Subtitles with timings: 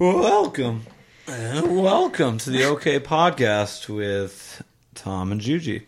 [0.00, 0.86] Welcome.
[1.26, 4.62] Welcome to the OK Podcast with
[4.94, 5.86] Tom and Juji.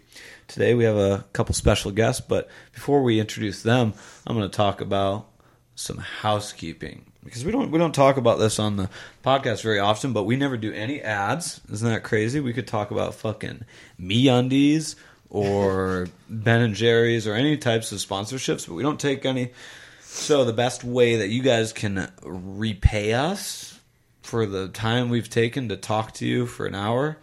[0.48, 3.94] Today we have a couple special guests, but before we introduce them,
[4.26, 5.28] I'm going to talk about
[5.76, 8.90] some housekeeping because we don't we don't talk about this on the
[9.24, 11.60] podcast very often, but we never do any ads.
[11.70, 12.40] Isn't that crazy?
[12.40, 13.64] We could talk about fucking
[14.00, 14.96] MeUndies
[15.28, 19.52] or Ben and Jerry's or any types of sponsorships, but we don't take any.
[20.00, 23.79] So the best way that you guys can repay us
[24.30, 27.18] for the time we've taken to talk to you for an hour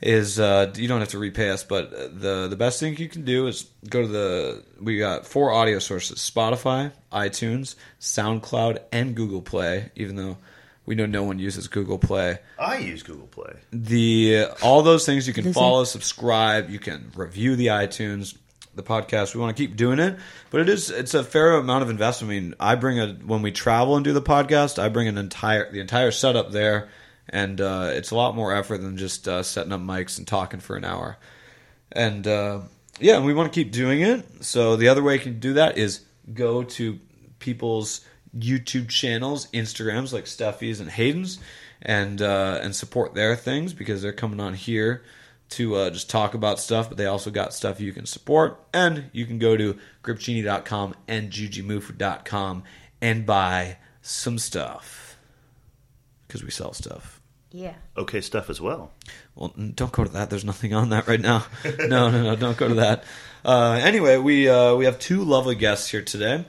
[0.00, 1.90] is uh, you don't have to repay us, but
[2.20, 5.78] the the best thing you can do is go to the we got four audio
[5.78, 9.92] sources: Spotify, iTunes, SoundCloud, and Google Play.
[9.94, 10.36] Even though
[10.84, 13.54] we know no one uses Google Play, I use Google Play.
[13.70, 18.36] the all those things you can Does follow, subscribe, you can review the iTunes,
[18.74, 19.34] the podcast.
[19.34, 20.16] We want to keep doing it,
[20.50, 22.30] but it is it's a fair amount of investment.
[22.30, 25.18] I mean, I bring a when we travel and do the podcast, I bring an
[25.18, 26.88] entire the entire setup there,
[27.28, 30.60] and uh, it's a lot more effort than just uh, setting up mics and talking
[30.60, 31.16] for an hour.
[31.92, 32.60] And uh,
[33.00, 34.44] yeah, we want to keep doing it.
[34.44, 36.00] So the other way you can do that is
[36.32, 36.98] go to
[37.38, 38.00] people's
[38.36, 41.38] YouTube channels, Instagrams like Stefi's and Hayden's,
[41.82, 45.02] and uh, and support their things because they're coming on here
[45.50, 46.88] to uh, just talk about stuff.
[46.88, 51.30] But they also got stuff you can support, and you can go to gripgenie.com and
[51.30, 52.64] jujimufu.com
[53.00, 55.16] and buy some stuff
[56.26, 57.20] because we sell stuff.
[57.52, 57.74] Yeah.
[57.96, 58.90] Okay, stuff as well.
[59.36, 60.28] Well, don't go to that.
[60.28, 61.46] There's nothing on that right now.
[61.78, 62.34] No, no, no.
[62.36, 63.04] Don't go to that.
[63.44, 66.44] Uh, anyway, we uh, we have two lovely guests here today.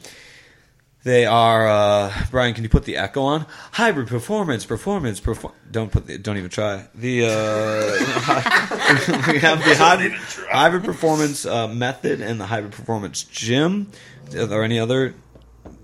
[1.05, 2.55] They are uh, Brian.
[2.55, 3.45] Can you put the echo on?
[3.73, 5.53] Hybrid performance, performance, perform.
[5.69, 6.17] Don't put the.
[6.17, 7.25] Don't even try the.
[7.25, 7.31] Uh,
[9.31, 10.13] we have the hybrid,
[10.49, 13.91] hybrid performance uh, method and the hybrid performance gym.
[14.35, 15.13] Are there any other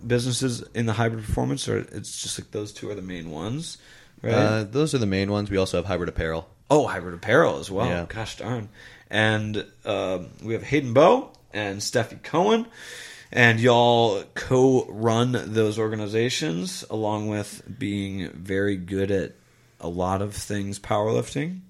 [0.06, 3.78] businesses in the hybrid performance, or it's just like those two are the main ones?
[4.24, 4.34] Right.
[4.34, 5.52] Uh, those are the main ones.
[5.52, 6.50] We also have hybrid apparel.
[6.72, 7.86] Oh, hybrid apparel as well.
[7.86, 8.08] Yeah.
[8.10, 8.70] Gosh darn.
[9.12, 12.66] And um we have Hayden Bowe and Stefi Cohen.
[13.32, 19.36] And y'all co run those organizations along with being very good at
[19.80, 21.62] a lot of things powerlifting.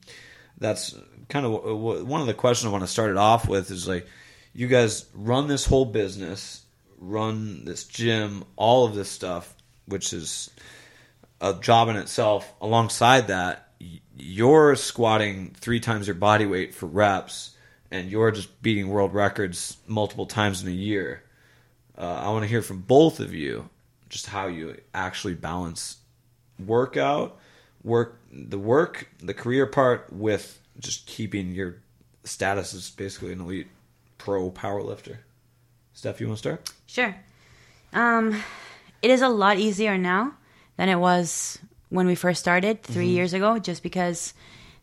[0.58, 0.96] That's
[1.30, 4.08] kind of one of the questions I want to start it off with is like,
[4.54, 6.64] you guys run this whole business,
[6.98, 9.56] run this gym, all of this stuff,
[9.86, 10.50] which is
[11.40, 12.52] a job in itself.
[12.60, 13.70] Alongside that,
[14.18, 17.56] you're squatting three times your body weight for reps,
[17.92, 21.24] and you're just beating world records multiple times in a year.
[22.02, 23.70] Uh, I want to hear from both of you
[24.10, 25.98] just how you actually balance
[26.66, 27.38] workout,
[27.84, 31.78] work the work, the career part with just keeping your
[32.24, 33.68] status as basically an elite
[34.18, 35.18] pro powerlifter.
[35.94, 36.72] Steph, you want to start?
[36.88, 37.16] Sure.
[37.94, 38.42] Um,
[39.04, 40.34] it is a lot easier now
[40.78, 41.60] than it was
[41.90, 43.60] when we first started 3 years ago.
[43.60, 44.34] Just because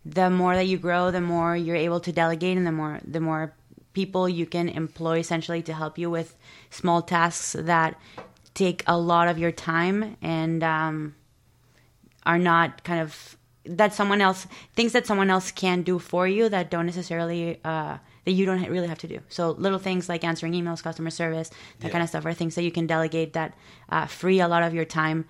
[0.04, 3.20] the more that you grow, the more you're able to delegate, and the more the
[3.20, 3.54] more
[4.00, 6.36] people you can employ essentially to help you with
[6.70, 7.90] small tasks that
[8.54, 11.14] take a lot of your time and um,
[12.24, 16.48] are not kind of that someone else things that someone else can do for you
[16.48, 19.18] that don't necessarily uh, that you don't really have to do.
[19.28, 22.62] So little things like answering emails, customer service, that kind of stuff are things that
[22.62, 23.50] you can delegate that
[23.88, 25.24] uh, free a lot of your time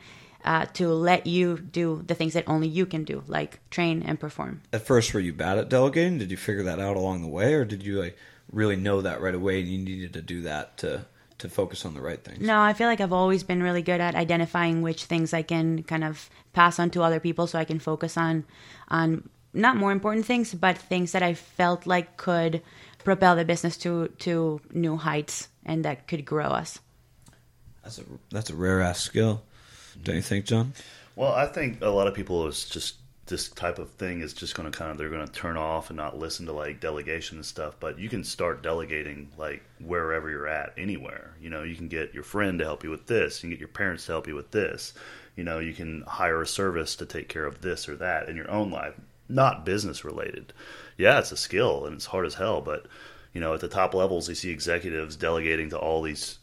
[0.48, 4.18] uh, to let you do the things that only you can do, like train and
[4.18, 4.62] perform.
[4.72, 7.52] at first were you bad at delegating did you figure that out along the way
[7.58, 8.16] or did you like
[8.50, 11.04] really know that right away and you needed to do that to
[11.38, 14.00] to focus on the right things No, I feel like I've always been really good
[14.00, 17.66] at identifying which things I can kind of pass on to other people so I
[17.66, 18.44] can focus on
[18.88, 22.62] on not more important things, but things that I felt like could
[23.04, 26.80] propel the business to to new heights and that could grow us.
[27.84, 29.42] that's a that's a rare ass skill
[30.02, 30.72] don't you think john
[31.16, 32.94] Well, I think a lot of people is just
[33.28, 35.90] this type of thing is just going to kind of they're going to turn off
[35.90, 37.74] and not listen to like delegation and stuff.
[37.78, 41.34] But you can start delegating like wherever you're at, anywhere.
[41.40, 43.42] You know, you can get your friend to help you with this.
[43.42, 44.94] You can get your parents to help you with this.
[45.36, 48.36] You know, you can hire a service to take care of this or that in
[48.36, 48.94] your own life,
[49.28, 50.52] not business related.
[50.96, 52.60] Yeah, it's a skill and it's hard as hell.
[52.60, 52.86] But
[53.32, 56.38] you know, at the top levels, you see executives delegating to all these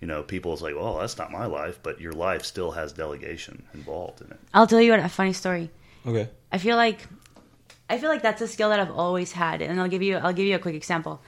[0.00, 2.92] you know, people is like, well, that's not my life, but your life still has
[2.92, 4.38] delegation involved in it.
[4.52, 5.70] I'll tell you a funny story.
[6.06, 7.06] okay I feel like
[7.88, 10.32] I feel like that's a skill that I've always had, and I'll give you I'll
[10.32, 11.20] give you a quick example.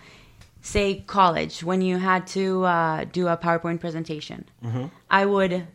[0.61, 4.45] Say college when you had to uh, do a PowerPoint presentation,
[5.09, 5.67] I would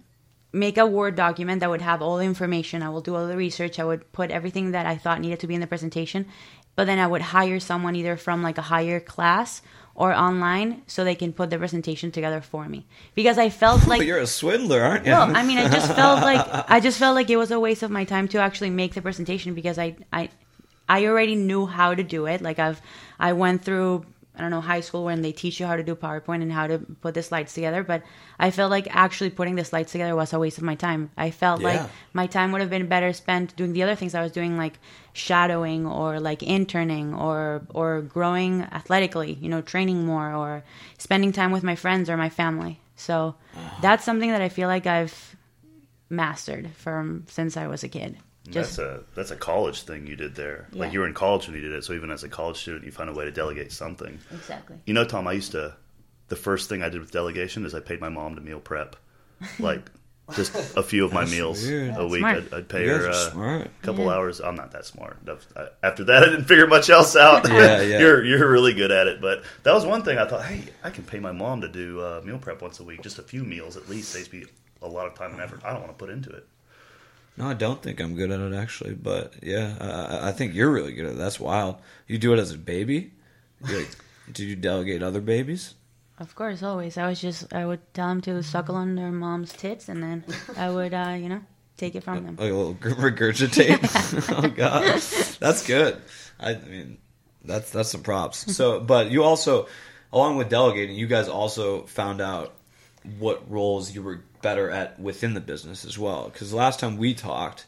[0.51, 2.83] make a Word document that would have all the information.
[2.83, 3.79] I will do all the research.
[3.79, 6.27] I would put everything that I thought needed to be in the presentation,
[6.75, 9.61] but then I would hire someone either from like a higher class
[9.95, 13.99] or online so they can put the presentation together for me because I felt like
[13.99, 15.11] but you're a swindler, aren't you?
[15.11, 17.83] well, I mean, I just felt like I just felt like it was a waste
[17.83, 20.29] of my time to actually make the presentation because I I
[20.87, 22.41] I already knew how to do it.
[22.41, 22.81] Like I've
[23.19, 24.05] I went through
[24.35, 26.65] I don't know high school when they teach you how to do PowerPoint and how
[26.65, 28.01] to put the slides together, but
[28.39, 31.11] I felt like actually putting the slides together was a waste of my time.
[31.15, 31.67] I felt Yeah.
[31.67, 34.57] like my time would have been better spent doing the other things I was doing,
[34.57, 34.79] like
[35.13, 40.63] shadowing or like interning or or growing athletically, you know, training more or
[40.97, 42.79] spending time with my friends or my family.
[42.95, 43.81] So uh-huh.
[43.81, 45.35] that's something that I feel like I've
[46.09, 48.17] mastered from since I was a kid.
[48.49, 50.67] Just that's a that's a college thing you did there.
[50.73, 50.79] Yeah.
[50.81, 52.83] Like you were in college when you did it, so even as a college student,
[52.85, 54.19] you find a way to delegate something.
[54.33, 54.75] exactly.
[54.85, 55.75] You know, Tom, I used to.
[56.27, 58.95] The first thing I did with delegation is I paid my mom to meal prep,
[59.59, 59.89] like
[60.35, 61.95] just a few of my meals weird.
[61.97, 62.23] a week.
[62.23, 64.11] I'd, I'd pay You her are uh, a couple Yeah.
[64.13, 64.39] hours.
[64.39, 65.17] I'm not that smart.
[65.25, 67.47] That was- I- After that, I didn't figure much else out.
[67.49, 67.99] Yeah, yeah.
[67.99, 69.21] you're you're really good at it.
[69.21, 70.43] But that was one thing I thought.
[70.45, 73.19] Hey, I can pay my mom to do uh, meal prep once a week, just
[73.19, 74.09] a few meals at least.
[74.11, 74.45] Saves me
[74.81, 75.61] a lot of time and effort.
[75.63, 76.45] I don't want to put into it.
[77.37, 80.69] No, I don't think I'm good at it actually, but yeah, I, I- think you're
[80.71, 81.17] really good at it.
[81.17, 81.77] That's wild.
[82.07, 83.11] You do it as a baby.
[83.61, 83.89] Like,
[84.31, 85.73] did you delegate other babies?
[86.19, 86.97] Of course, always.
[86.97, 90.23] I was just I would tell them to suckle on their mom's tits, and then
[90.55, 91.41] I would, uh, you know,
[91.75, 92.35] take it from them.
[92.35, 93.81] Like a little regurgitate.
[94.43, 95.01] oh god,
[95.39, 95.99] that's good.
[96.39, 96.97] I, I mean,
[97.43, 98.45] that's that's some props.
[98.53, 99.67] So, but you also,
[100.13, 102.53] along with delegating, you guys also found out
[103.17, 106.29] what roles you were better at within the business as well.
[106.31, 107.65] Because last time we talked,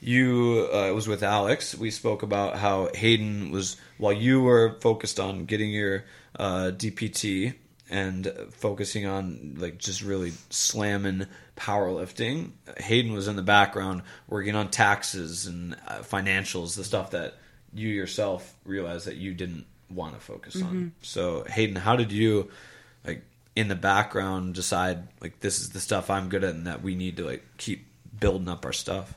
[0.00, 1.74] you uh, it was with Alex.
[1.74, 6.04] We spoke about how Hayden was while you were focused on getting your
[6.38, 7.54] uh, DPT
[7.90, 11.26] and focusing on like just really slamming
[11.56, 12.52] powerlifting.
[12.78, 17.34] Hayden was in the background working on taxes and uh, financials, the stuff that
[17.74, 20.92] you yourself realized that you didn't want to focus on.
[21.02, 22.50] So Hayden, how did you
[23.06, 23.22] like
[23.54, 26.94] in the background decide like this is the stuff I'm good at and that we
[26.94, 27.86] need to like keep
[28.18, 29.14] building up our stuff?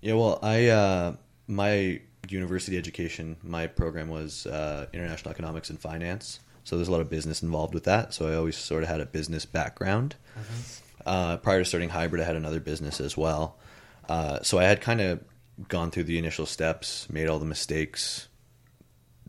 [0.00, 1.16] Yeah, well, I uh,
[1.46, 6.40] my university education, my program was uh, international economics and finance.
[6.64, 8.12] So there's a lot of business involved with that.
[8.12, 10.16] So I always sort of had a business background.
[11.06, 13.56] Uh, prior to starting hybrid, I had another business as well.
[14.06, 15.24] Uh, so I had kind of
[15.68, 18.27] gone through the initial steps, made all the mistakes,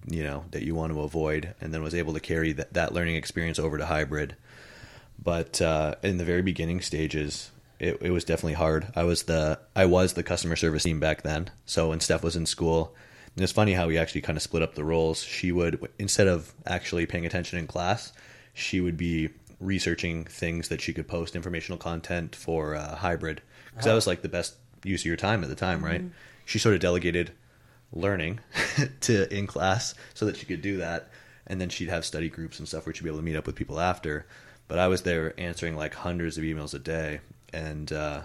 [0.08, 2.94] you know, that you want to avoid, and then was able to carry that, that
[2.94, 4.36] learning experience over to hybrid.
[5.22, 8.88] But uh, in the very beginning stages, it, it was definitely hard.
[8.96, 11.50] I was the I was the customer service team back then.
[11.66, 12.96] So when Steph was in school,
[13.36, 15.24] and it's funny how we actually kind of split up the roles.
[15.24, 18.14] She would instead of actually paying attention in class,
[18.54, 19.30] she would be
[19.60, 23.42] researching things that she could post informational content for uh, hybrid
[23.72, 26.02] because that was like the best use of your time at the time, right?
[26.46, 27.32] She sort of delegated
[27.92, 28.40] learning
[29.02, 31.10] to in class so that she could do that.
[31.48, 33.48] And then she'd have study groups and stuff where she'd be able to meet up
[33.48, 34.28] with people after.
[34.68, 37.22] But i was there answering like hundreds of emails a day.
[37.52, 38.22] And uh,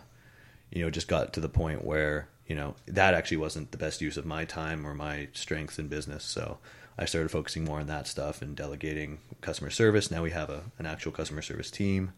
[0.75, 4.02] you know just got to the point where you know that actually wasn't the best
[4.02, 6.25] use of my time or my strengths in business.
[6.25, 6.58] So
[6.99, 10.10] i started focusing more on that stuff and delegating customer service.
[10.10, 12.12] Now we have a, an actual customer service team.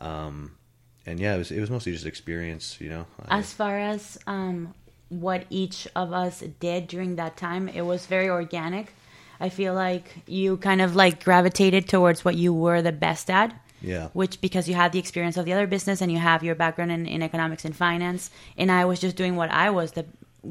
[0.00, 0.56] Um,
[1.04, 3.06] and yeah it was, it was mostly just experience you know.
[3.28, 4.74] As far as um,
[5.08, 8.94] what each of us did during that time, it was very organic.
[9.40, 13.54] I feel like you kind of like gravitated towards what you were the best at.
[13.80, 14.08] Yeah.
[14.12, 16.90] Which because you had the experience of the other business and you have your background
[16.90, 20.04] in, in economics and finance, and I was just doing what I was the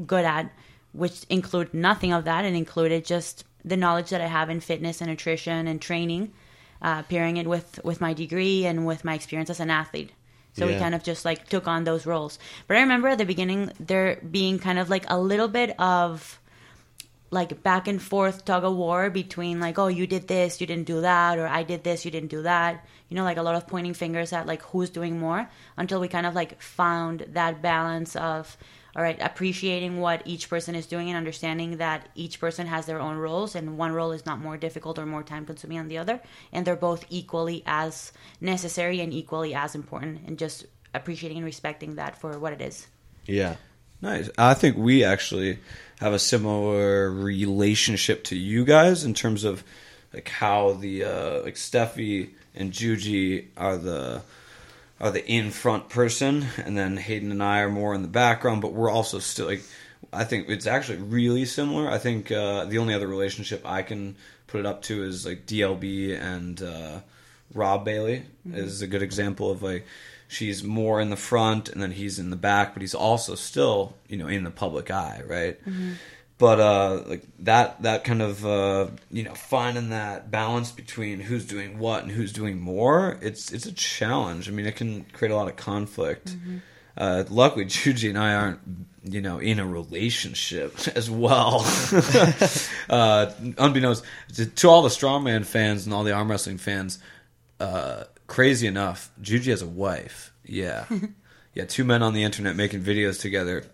[0.06, 0.50] good at,
[0.92, 5.02] which included nothing of that and included just the knowledge that I have in fitness
[5.02, 6.32] and nutrition and training,
[6.80, 10.12] uh, pairing it with with my degree and with my experience as an athlete.
[10.58, 12.38] So we kind of just like took on those roles.
[12.66, 16.38] But I remember at the beginning there being kind of like a little bit of
[17.30, 20.86] like back and forth tug of war between like, oh, you did this, you didn't
[20.86, 22.86] do that, or I did this, you didn't do that.
[23.08, 26.08] You know, like a lot of pointing fingers at like who's doing more until we
[26.08, 28.56] kind of like found that balance of
[28.98, 32.98] all right, appreciating what each person is doing and understanding that each person has their
[32.98, 35.98] own roles and one role is not more difficult or more time consuming than the
[35.98, 36.20] other.
[36.52, 41.94] And they're both equally as necessary and equally as important and just appreciating and respecting
[41.94, 42.88] that for what it is.
[43.24, 43.54] yeah
[44.00, 44.30] Nice.
[44.36, 45.58] I think we actually
[46.00, 49.64] have a similar relationship to you guys in terms of
[50.12, 54.22] like how the uh, like Stefi and Juji are the
[55.00, 58.62] are the in front person, and then Hayden and I are more in the background.
[58.62, 59.62] But we're also still like
[60.12, 61.90] I think it's actually really similar.
[61.90, 65.46] I think uh, the only other relationship I can put it up to is like
[65.46, 67.00] DLB and uh,
[67.52, 69.86] Rob Bailey is a good example of like
[70.26, 73.94] she's more in the front and then he's in the back, but he's also still
[74.08, 75.58] you know in the public eye, right?
[76.38, 81.44] But uh, like that that kind of uh, you know finding that balance between who's
[81.44, 83.18] doing what and who's doing more.
[83.20, 84.48] It's it's a challenge.
[84.48, 86.36] I mean, it can create a lot of conflict.
[86.96, 88.60] Uh, luckily, Juji and I aren't,
[89.04, 91.64] you know, in a relationship as well.
[92.88, 94.04] uh, unbeknownst
[94.34, 97.00] to, to all the strongman fans and all the arm wrestling fans,
[97.58, 100.32] uh, crazy enough, Juji has a wife.
[100.44, 100.86] Yeah,
[101.52, 103.64] yeah, two men on the internet making videos together.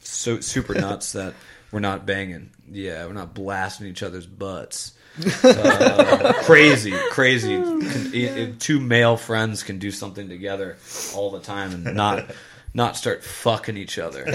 [0.00, 1.34] So super nuts that
[1.72, 2.50] we're not banging.
[2.70, 4.92] Yeah, we're not blasting each other's butts.
[5.42, 7.56] Uh, crazy, crazy.
[7.56, 10.76] Can, two male friends can do something together
[11.14, 12.26] all the time and not
[12.74, 14.26] not start fucking each other.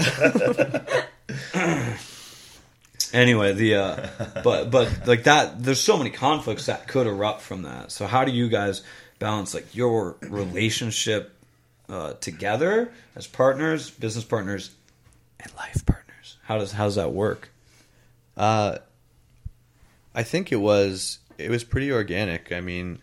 [3.12, 4.08] anyway, the uh,
[4.42, 7.92] but but like that, there's so many conflicts that could erupt from that.
[7.92, 8.82] So how do you guys
[9.20, 11.32] balance like your relationship
[11.88, 14.70] uh, together as partners, business partners,
[15.38, 16.01] and life partners?
[16.52, 17.48] How does how does that work?
[18.36, 18.76] Uh,
[20.14, 22.52] I think it was it was pretty organic.
[22.52, 23.00] I mean,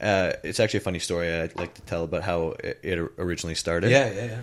[0.00, 3.54] uh, it's actually a funny story I'd like to tell about how it, it originally
[3.54, 3.92] started.
[3.92, 4.24] yeah, yeah.
[4.24, 4.40] Yeah.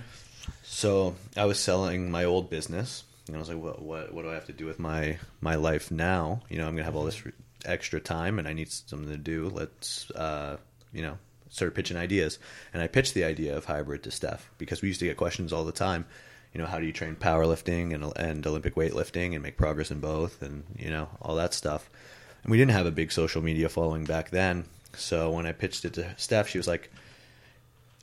[0.64, 3.82] So I was selling my old business, and I was like, "What?
[3.82, 4.14] What?
[4.14, 6.42] What do I have to do with my my life now?
[6.48, 7.34] You know, I'm gonna have all this re-
[7.66, 9.50] extra time, and I need something to do.
[9.50, 10.56] Let's, uh,
[10.94, 11.18] you know,
[11.50, 12.40] start pitching ideas."
[12.74, 15.52] And I pitched the idea of hybrid to Steph because we used to get questions
[15.52, 16.06] all the time.
[16.56, 20.00] You know, how do you train powerlifting and and Olympic weightlifting and make progress in
[20.00, 21.90] both, and you know, all that stuff.
[22.44, 24.64] And we didn't have a big social media following back then.
[24.96, 26.90] So when I pitched it to Steph, she was like,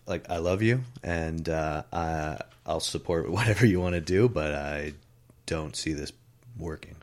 [0.06, 4.52] like I love you and uh, I, I'll support whatever you want to do, but
[4.54, 4.92] I
[5.46, 6.12] don't see this
[6.58, 6.96] working.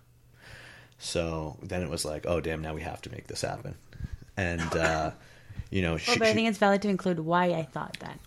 [1.00, 3.76] So then it was like, oh damn, now we have to make this happen.
[4.38, 5.12] And uh,
[5.72, 7.98] you know, she, Well, but I she- think it's valid to include why I thought
[8.02, 8.20] that.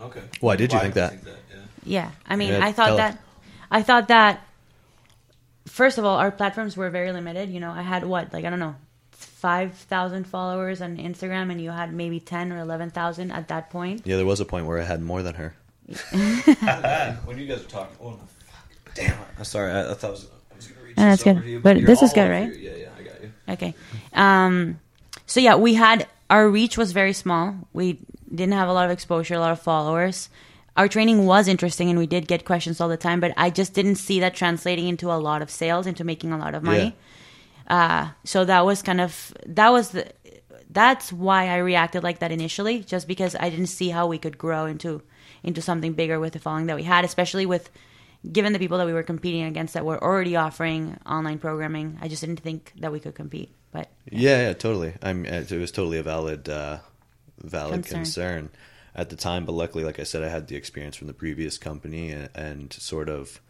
[0.00, 0.22] Okay.
[0.40, 1.14] Why did you think that?
[1.84, 3.18] Yeah, I mean, Yeah, I thought tell- that.
[3.70, 4.40] I thought that.
[5.66, 7.50] First of all, our platforms were very limited.
[7.50, 8.76] You know, I had what, like I don't know,
[9.12, 13.70] five thousand followers on Instagram, and you had maybe ten or eleven thousand at that
[13.70, 14.02] point.
[14.04, 15.54] yeah, there was a point where I had more than her.
[17.24, 19.18] when you guys were talking, oh no, fuck, damn it!
[19.38, 21.22] I'm sorry, I, I thought I was, I was going to reach No, this that's
[21.38, 21.42] good.
[21.42, 22.52] to you, But you're this is good, right?
[22.52, 22.72] here.
[22.72, 23.32] Yeah, yeah, I got you.
[23.48, 23.74] Okay.
[24.12, 24.80] Um,
[25.26, 27.54] so yeah, we had our reach was very small.
[27.72, 27.98] We
[28.34, 30.28] didn't have a lot of exposure, a lot of followers.
[30.76, 33.20] Our training was interesting, and we did get questions all the time.
[33.20, 36.38] But I just didn't see that translating into a lot of sales, into making a
[36.38, 36.96] lot of money.
[37.68, 40.12] Uh, so that was kind of that was the
[40.70, 44.36] that's why I reacted like that initially, just because I didn't see how we could
[44.36, 45.02] grow into
[45.42, 47.70] into something bigger with the following that we had, especially with
[48.30, 51.98] given the people that we were competing against that were already offering online programming.
[52.00, 53.54] I just didn't think that we could compete.
[53.70, 54.94] But Yeah, yeah, totally.
[55.02, 55.24] I'm.
[55.26, 56.78] It was totally a valid, uh,
[57.38, 57.98] valid Concern.
[57.98, 58.50] concern.
[58.94, 59.44] at the time.
[59.44, 62.72] But luckily, like I said, I had the experience from the previous company and, and
[62.72, 63.40] sort of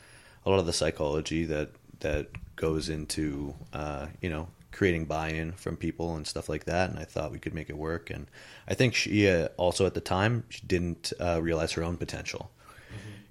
[0.47, 5.77] a lot of the psychology that that goes into uh, you know creating buy-in from
[5.77, 6.91] people and stuff like that.
[6.91, 8.11] And I thought we could make it work.
[8.11, 8.27] And
[8.67, 12.51] I think she uh, also at the time she didn't uh, realize her own potential.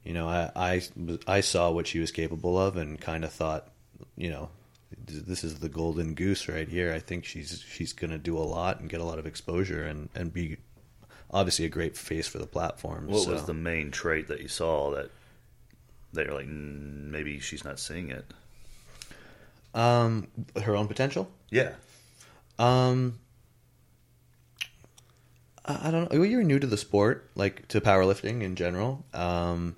[0.04, 0.82] You know, I, I
[1.28, 3.70] I saw what she was capable of and kind of thought,
[4.18, 4.50] you know,
[5.06, 6.94] this is the golden goose right here.
[6.94, 9.84] I think she's she's going to do a lot and get a lot of exposure
[9.84, 10.58] and and be
[11.32, 13.08] obviously a great face for the platform.
[13.08, 13.32] What so.
[13.32, 15.10] was the main trait that you saw that
[16.14, 18.26] that you're like mm, maybe she's not seeing it?
[19.74, 20.28] um
[20.64, 21.30] her own potential?
[21.50, 21.72] Yeah,
[22.60, 23.18] Um,
[25.66, 26.24] I don't know.
[26.24, 29.06] You were new to the sport, like to powerlifting in general.
[29.14, 29.76] Um,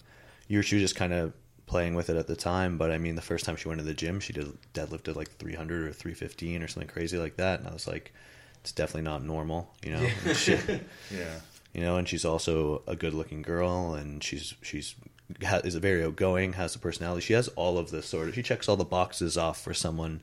[0.48, 1.34] you're, she was just kind of
[1.68, 2.78] playing with it at the time.
[2.78, 5.32] But I mean, the first time she went to the gym, she did deadlifted like
[5.38, 8.14] 300 or 315 or something crazy like that, and I was like,
[8.62, 10.08] it's definitely not normal, you know.
[10.26, 10.54] And she-
[11.12, 11.40] yeah.
[11.74, 14.96] you know, and she's also a good-looking girl, and she's she's
[15.44, 17.22] ha- is a very outgoing, has a personality.
[17.22, 20.22] She has all of the sort of she checks all the boxes off for someone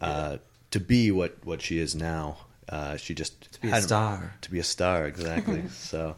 [0.00, 0.38] uh,
[0.70, 2.38] to be what what she is now.
[2.68, 4.34] Uh, she just to be a star.
[4.40, 5.68] to be a star exactly.
[5.70, 6.16] so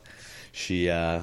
[0.53, 1.23] she, uh,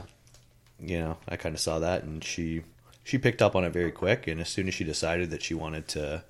[0.81, 2.63] you know, I kind of saw that, and she
[3.03, 4.27] she picked up on it very quick.
[4.27, 6.23] And as soon as she decided that she wanted to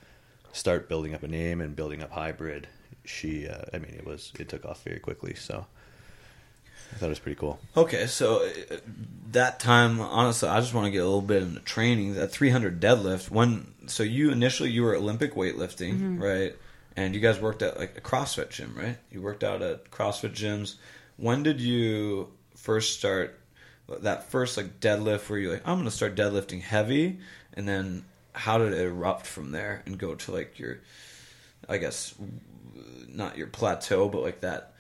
[0.52, 2.68] start building up a name and building up hybrid,
[3.06, 5.36] she, uh, I mean, it was it took off very quickly.
[5.36, 5.66] So.
[6.92, 7.60] I thought it was pretty cool.
[7.76, 8.76] Okay, so uh,
[9.32, 12.14] that time, honestly, I just want to get a little bit into training.
[12.14, 13.32] That 300 deadlift.
[13.32, 16.56] When so you initially you were Olympic weightlifting, right?
[16.96, 18.98] And you guys worked at like a CrossFit gym, right?
[19.12, 20.76] You worked out at CrossFit gyms.
[21.18, 23.40] When did you first start
[24.02, 25.30] that first like deadlift?
[25.30, 27.20] Where you like, I'm going to start deadlifting heavy,
[27.54, 30.80] and then how did it erupt from there and go to like your,
[31.70, 32.16] I guess,
[33.08, 34.74] not your plateau, but like that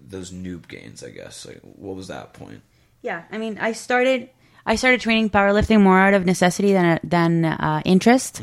[0.00, 1.46] those noob gains, I guess.
[1.46, 2.60] Like, what was that point?
[3.02, 4.30] Yeah, I mean, I started
[4.66, 8.42] I started training powerlifting more out of necessity than than uh, interest.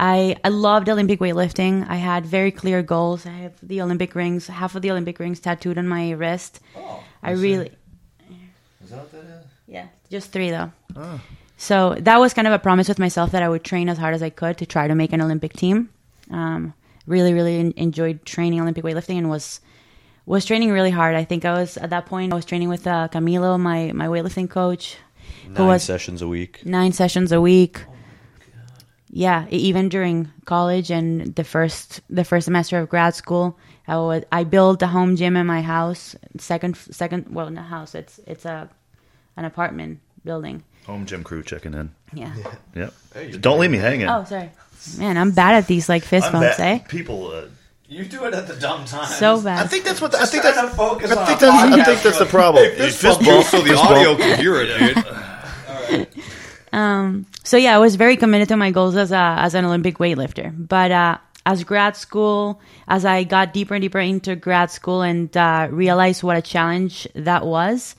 [0.00, 1.86] I I loved Olympic weightlifting.
[1.88, 3.26] I had very clear goals.
[3.26, 6.60] I have the Olympic rings, half of the Olympic rings tattooed on my wrist.
[6.76, 7.70] Oh, I really
[8.88, 9.44] Is that what that is?
[9.66, 10.72] yeah, just three though.
[11.58, 14.14] So that was kind of a promise with myself that I would train as hard
[14.14, 15.88] as I could to try to make an Olympic team.
[16.30, 16.72] Um,
[17.06, 19.60] really, really en- enjoyed training Olympic weightlifting and was
[20.24, 21.14] was training really hard.
[21.16, 24.06] I think I was at that point I was training with uh, Camilo, my my
[24.06, 24.96] weightlifting coach,
[25.48, 26.64] Nine was sessions a week.
[26.64, 27.84] nine sessions a week.
[29.10, 33.96] Yeah, e- even during college and the first the first semester of grad school, I
[33.96, 36.14] was I built a home gym in my house.
[36.38, 37.94] Second second well, not house.
[37.94, 38.68] It's it's a
[39.38, 40.62] an apartment building.
[40.86, 41.90] Home gym crew checking in.
[42.12, 42.34] Yeah.
[42.74, 42.94] Yep.
[43.40, 44.08] Don't leave me hanging.
[44.08, 44.50] Oh, sorry.
[44.98, 46.84] Man, I'm bad at these like fist I'm bumps, bad- eh?
[46.88, 47.30] People.
[47.30, 47.42] Uh,
[47.88, 49.06] You do it at the dumb time.
[49.06, 49.64] So bad.
[49.64, 52.02] I think that's what the, I think that's focus I on think that's I think
[52.02, 52.64] that's the problem.
[52.76, 56.08] Fist Fist bump bump, so the audio can hear it, dude.
[56.72, 57.24] Um.
[57.44, 60.52] So yeah, I was very committed to my goals as a as an Olympic weightlifter.
[60.54, 61.16] But uh,
[61.46, 66.22] as grad school, as I got deeper and deeper into grad school and uh, realized
[66.22, 67.96] what a challenge that was,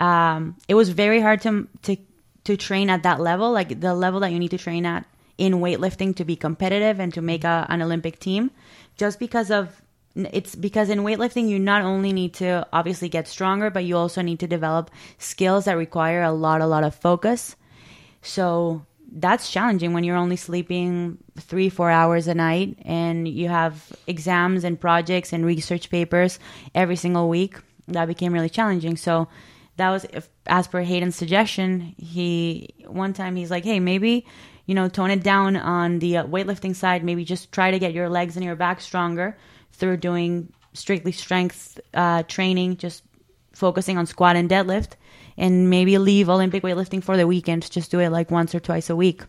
[0.00, 1.96] um, it was very hard to to
[2.44, 5.04] to train at that level, like the level that you need to train at
[5.38, 8.50] in weightlifting to be competitive and to make a, an Olympic team,
[8.96, 9.82] just because of
[10.14, 14.22] it's because in weightlifting you not only need to obviously get stronger, but you also
[14.22, 17.54] need to develop skills that require a lot, a lot of focus.
[18.22, 23.92] So that's challenging when you're only sleeping three, four hours a night and you have
[24.06, 26.38] exams and projects and research papers
[26.74, 27.58] every single week.
[27.88, 28.96] That became really challenging.
[28.96, 29.28] So
[29.76, 34.26] that was, if, as per Hayden's suggestion, he, one time he's like, hey, maybe,
[34.66, 37.04] you know, tone it down on the uh, weightlifting side.
[37.04, 39.36] Maybe just try to get your legs and your back stronger
[39.72, 43.02] through doing strictly strength uh, training, just
[43.52, 44.92] focusing on squat and deadlift
[45.36, 47.70] and maybe leave Olympic weightlifting for the weekend.
[47.70, 49.22] Just do it like once or twice a week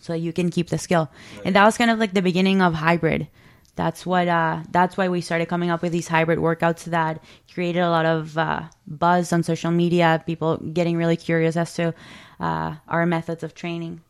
[0.00, 1.10] so you can keep the skill.
[1.44, 3.28] And that was kind of like the beginning of hybrid.
[3.76, 7.80] That's what uh, that's why we started coming up with these hybrid workouts that created
[7.80, 11.94] a lot of uh, buzz on social media, people getting really curious as to
[12.38, 14.00] uh, our methods of training.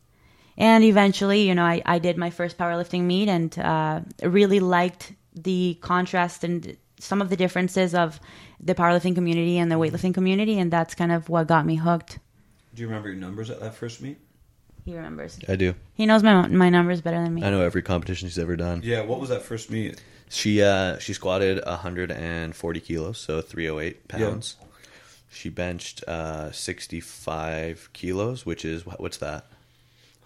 [0.57, 5.13] And eventually, you know, I, I did my first powerlifting meet and uh, really liked
[5.33, 8.19] the contrast and some of the differences of
[8.59, 12.19] the powerlifting community and the weightlifting community, and that's kind of what got me hooked.
[12.73, 14.17] Do you remember your numbers at that first meet?
[14.85, 15.39] He remembers.
[15.49, 15.73] I do.
[15.95, 17.43] He knows my my numbers better than me.
[17.43, 18.81] I know every competition she's ever done.
[18.83, 20.01] Yeah, what was that first meet?
[20.29, 24.57] She uh she squatted 140 kilos, so 308 pounds.
[25.31, 29.45] She benched uh 65 kilos, which is what's that?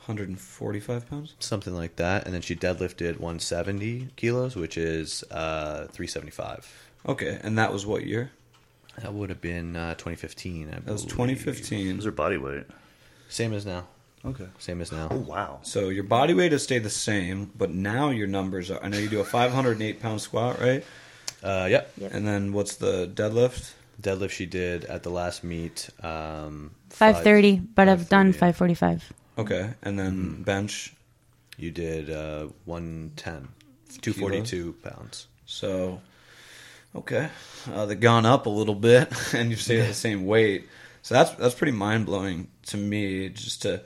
[0.06, 1.36] 145 pounds?
[1.40, 2.26] Something like that.
[2.26, 6.92] And then she deadlifted 170 kilos, which is uh 375.
[7.08, 8.32] Okay, and that was what year?
[9.02, 10.68] That would have been uh, 2015.
[10.68, 11.40] I That was believe.
[11.40, 11.94] 2015.
[11.96, 12.66] What's her body weight?
[13.30, 13.86] Same as now.
[14.26, 14.48] Okay.
[14.58, 15.08] Same as now.
[15.12, 15.60] Oh wow.
[15.62, 18.84] So your body weight has stayed the same, but now your numbers are.
[18.84, 20.84] I know you do a 508 pound squat, right?
[21.42, 21.92] Uh, yep.
[21.98, 22.14] Yep.
[22.14, 23.74] And then what's the deadlift?
[24.02, 25.90] Deadlift she did at the last meet.
[26.04, 29.12] Um, Five thirty, but I've done five forty five.
[29.38, 30.94] Okay, and then bench.
[31.58, 33.50] You did uh, 110,
[34.02, 35.28] 242 pounds.
[35.46, 36.00] So,
[36.96, 37.30] okay,
[37.74, 40.70] uh, they've gone up a little bit, and you've stayed at the same weight.
[41.10, 43.30] So that's that's pretty mind blowing to me.
[43.30, 43.82] Just to,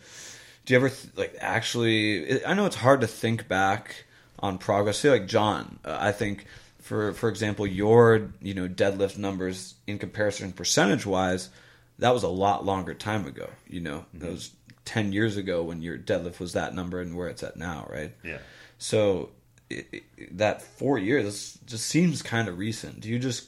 [0.65, 2.43] do you ever th- like actually?
[2.43, 4.03] I know it's hard to think back
[4.39, 4.97] on progress.
[4.97, 6.45] Say like John, uh, I think
[6.81, 11.49] for for example, your you know deadlift numbers in comparison percentage wise,
[11.97, 13.49] that was a lot longer time ago.
[13.69, 14.51] You know, that was
[14.83, 18.13] ten years ago when your deadlift was that number and where it's at now, right?
[18.21, 18.39] Yeah.
[18.79, 19.29] So
[19.69, 22.99] it, it, that four years just seems kind of recent.
[22.99, 23.47] Do you just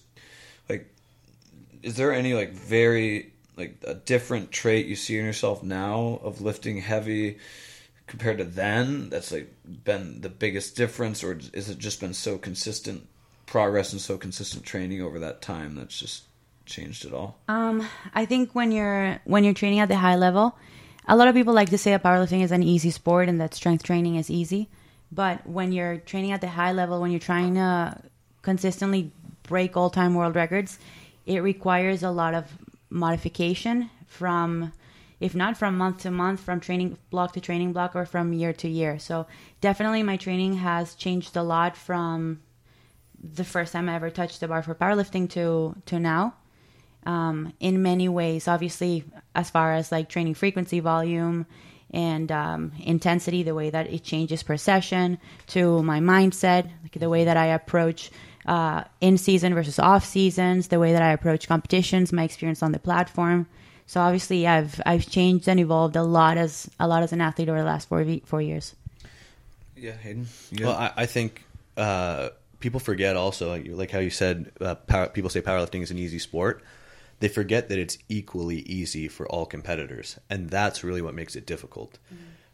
[0.70, 0.90] like?
[1.84, 6.42] Is there any like very like a different trait you see in yourself now of
[6.42, 7.38] lifting heavy
[8.08, 9.10] compared to then?
[9.10, 13.08] That's like been the biggest difference, or is it just been so consistent
[13.46, 16.24] progress and so consistent training over that time that's just
[16.66, 17.38] changed it all?
[17.48, 20.58] Um, I think when you're when you're training at the high level,
[21.08, 23.54] a lot of people like to say that powerlifting is an easy sport and that
[23.54, 24.70] strength training is easy.
[25.12, 28.02] But when you're training at the high level, when you're trying to
[28.42, 29.12] consistently
[29.44, 30.80] break all time world records,
[31.26, 32.46] it requires a lot of
[32.96, 34.72] modification from
[35.20, 38.52] if not from month to month, from training block to training block or from year
[38.54, 39.00] to year.
[39.00, 39.28] So
[39.62, 42.42] definitely my training has changed a lot from
[43.24, 46.34] the first time I ever touched the bar for powerlifting to to now
[47.06, 48.48] um, in many ways.
[48.48, 49.04] Obviously,
[49.34, 51.46] as far as like training frequency, volume,
[51.92, 57.10] and um, intensity, the way that it changes per session, to my mindset, like the
[57.10, 58.12] way that I approach
[58.46, 62.72] uh, in season versus off seasons, the way that I approach competitions, my experience on
[62.72, 63.48] the platform.
[63.88, 67.50] So obviously, I've I've changed and evolved a lot as a lot as an athlete
[67.50, 68.76] over the last four four years.
[69.76, 70.28] Yeah, Hayden.
[70.52, 71.44] You Well, I, I think
[71.78, 72.30] uh,
[72.60, 76.00] people forget also, like, like how you said, uh, power, people say powerlifting is an
[76.00, 76.64] easy sport.
[77.20, 81.46] They forget that it's equally easy for all competitors, and that's really what makes it
[81.46, 81.98] difficult.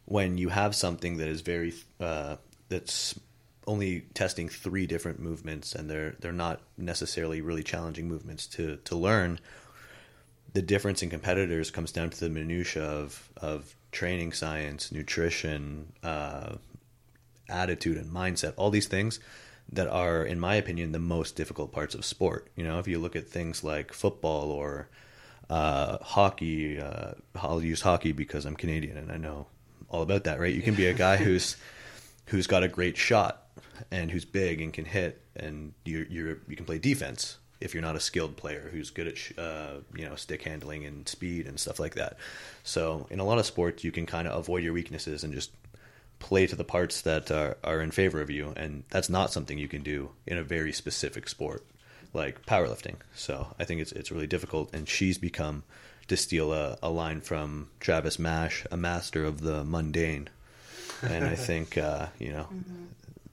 [0.05, 2.35] When you have something that is very uh,
[2.69, 3.19] that's
[3.67, 8.95] only testing three different movements, and they're they're not necessarily really challenging movements to to
[8.95, 9.39] learn.
[10.53, 16.55] The difference in competitors comes down to the minutia of of training science, nutrition, uh,
[17.49, 19.19] attitude and mindset, all these things
[19.73, 22.47] that are, in my opinion, the most difficult parts of sport.
[22.55, 24.89] You know, if you look at things like football or
[25.49, 29.47] uh, hockey, uh, I'll use hockey because I'm Canadian and I know
[29.89, 30.53] all about that, right?
[30.53, 31.57] You can be a guy who's
[32.27, 33.41] who's got a great shot
[33.91, 37.83] and who's big and can hit, and you're, you're you can play defense if you're
[37.83, 41.47] not a skilled player who's good at sh- uh, you know stick handling and speed
[41.47, 42.17] and stuff like that.
[42.63, 45.51] So in a lot of sports, you can kind of avoid your weaknesses and just
[46.19, 49.57] play to the parts that are, are in favor of you, and that's not something
[49.57, 51.65] you can do in a very specific sport
[52.13, 52.95] like powerlifting.
[53.15, 55.63] So I think it's it's really difficult, and she's become
[56.07, 60.29] to steal a, a line from Travis Mash, a master of the mundane,
[61.01, 62.47] and I think uh, you know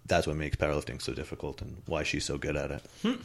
[0.08, 3.18] that's what makes powerlifting so difficult and why she's so good at it.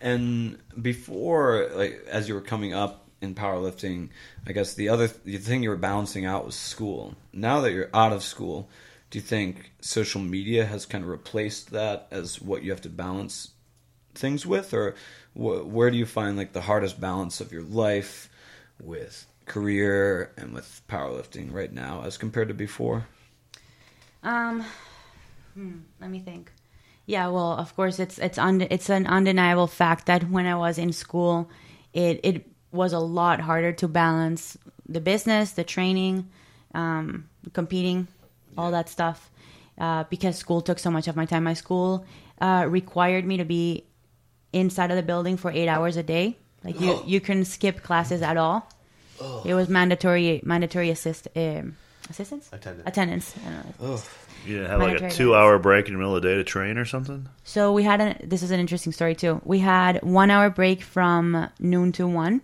[0.00, 4.08] And before, like as you were coming up in powerlifting,
[4.46, 7.14] I guess the other the thing you were balancing out was school.
[7.32, 8.68] Now that you're out of school,
[9.10, 12.88] do you think social media has kind of replaced that as what you have to
[12.88, 13.50] balance
[14.14, 14.94] things with, or
[15.34, 18.28] wh- where do you find like the hardest balance of your life
[18.80, 23.06] with career and with powerlifting right now as compared to before?
[24.22, 24.64] Um,
[25.54, 26.52] hmm, let me think.
[27.06, 30.78] Yeah, well, of course, it's it's un, it's an undeniable fact that when I was
[30.78, 31.50] in school,
[31.92, 34.56] it it was a lot harder to balance
[34.88, 36.28] the business, the training,
[36.74, 38.06] um, competing,
[38.56, 39.30] all that stuff,
[39.78, 41.44] uh, because school took so much of my time.
[41.44, 42.04] My school
[42.40, 43.84] uh, required me to be
[44.52, 46.36] inside of the building for eight hours a day.
[46.62, 48.68] Like you, you couldn't skip classes at all.
[49.44, 51.76] It was mandatory mandatory assist um,
[52.10, 52.88] assistance Attendance.
[52.88, 53.34] attendance.
[53.46, 54.00] I don't know.
[54.46, 56.44] You didn't have like a two hour break in the middle of the day to
[56.44, 57.28] train or something?
[57.44, 59.40] So we had an this is an interesting story too.
[59.44, 62.42] We had one hour break from noon to one,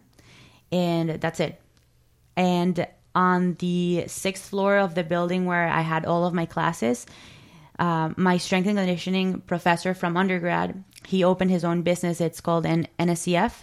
[0.70, 1.60] and that's it.
[2.36, 7.06] And on the sixth floor of the building where I had all of my classes,
[7.78, 12.20] um, my strength and conditioning professor from undergrad he opened his own business.
[12.20, 13.62] It's called an NSCF,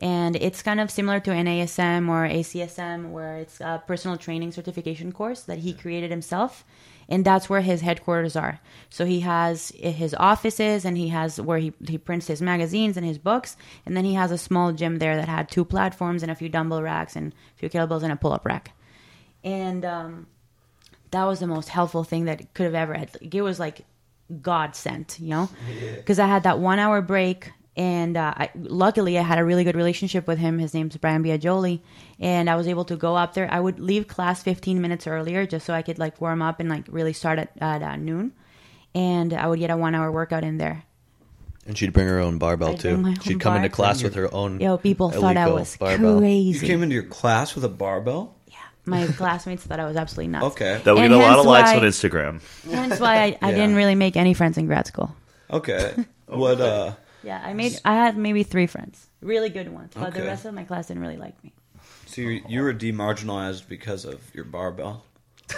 [0.00, 4.52] and it's kind of similar to an ASM or ACSM, where it's a personal training
[4.52, 6.64] certification course that he created himself,
[7.08, 8.60] and that's where his headquarters are.
[8.88, 13.04] So he has his offices, and he has where he he prints his magazines and
[13.04, 16.32] his books, and then he has a small gym there that had two platforms and
[16.32, 18.72] a few dumbbell racks and a few kettlebells and a pull up rack,
[19.44, 20.26] and um,
[21.10, 23.16] that was the most helpful thing that could have ever had.
[23.20, 23.84] It was like
[24.40, 25.50] God sent, you know,
[25.96, 27.52] because I had that one hour break.
[27.76, 30.58] And uh, I, luckily, I had a really good relationship with him.
[30.58, 31.80] His name's Brian Biajoli,
[32.18, 33.48] and I was able to go up there.
[33.50, 36.68] I would leave class 15 minutes earlier just so I could like warm up and
[36.68, 38.32] like really start at, at uh, noon,
[38.94, 40.82] and I would get a one hour workout in there.
[41.66, 43.18] And she'd bring her own barbell I'd bring my too.
[43.20, 44.58] own She'd come into bar- class with her own.
[44.60, 46.58] Yo, people thought I was You crazy.
[46.58, 48.34] You came into your class with a barbell.
[48.48, 50.46] yeah, my classmates thought I was absolutely nuts.
[50.46, 50.80] Okay.
[50.82, 52.40] That would get a lot of likes on Instagram.
[52.68, 53.56] Hence why I, I Yeah.
[53.56, 55.14] didn't really make any friends in grad school.
[55.52, 55.94] Okay.
[56.26, 56.60] what?
[56.60, 56.92] Uh.
[57.22, 60.26] Yeah, I made I had maybe three friends, really good ones, but the Okay.
[60.26, 61.52] rest of my class didn't really like me.
[62.06, 65.04] So you, you were demarginalized because of your barbell.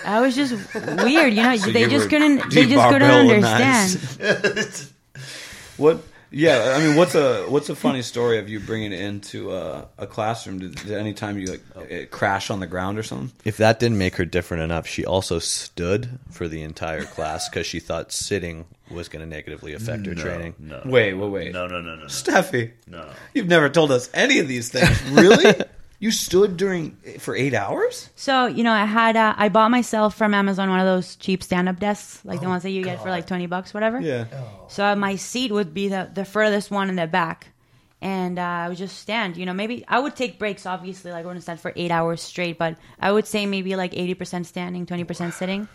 [0.05, 1.57] I was just weird, you know.
[1.57, 2.51] So they you just were couldn't.
[2.51, 3.95] They just couldn't debarbellized.
[4.19, 4.93] understand.
[5.79, 6.03] What?
[6.33, 9.87] Yeah, I mean, what's a what's a funny story of you bringing it into a,
[9.99, 10.59] a classroom?
[10.59, 11.83] Did, did any time you like oh.
[11.83, 13.31] it crash on the ground or something?
[13.45, 17.67] If that didn't make her different enough, she also stood for the entire class because
[17.67, 20.55] she thought sitting was going to negatively affect her training.
[20.59, 20.83] No.
[20.85, 21.53] Wait, wait, wait.
[21.53, 22.07] No, no, no, no, no.
[22.07, 23.09] Stefi, No.
[23.33, 25.03] you've never told us any of these things.
[25.11, 25.55] Really?
[26.03, 28.11] you stood during for eight hours?
[28.17, 31.45] So you know, I had uh, I bought myself from Amazon one of those cheap
[31.45, 34.01] stand up desks, like the ones that you get for like twenty bucks, whatever.
[34.01, 34.25] Yeah.
[34.67, 37.53] So uh, my seat would be the the furthest one in the back,
[38.01, 39.37] and uh, I would just stand.
[39.37, 40.67] You know, maybe I would take breaks.
[40.67, 43.97] Obviously, like I wouldn't stand for eight hours straight, but I would say maybe like
[43.97, 45.69] eighty percent standing, twenty percent sitting,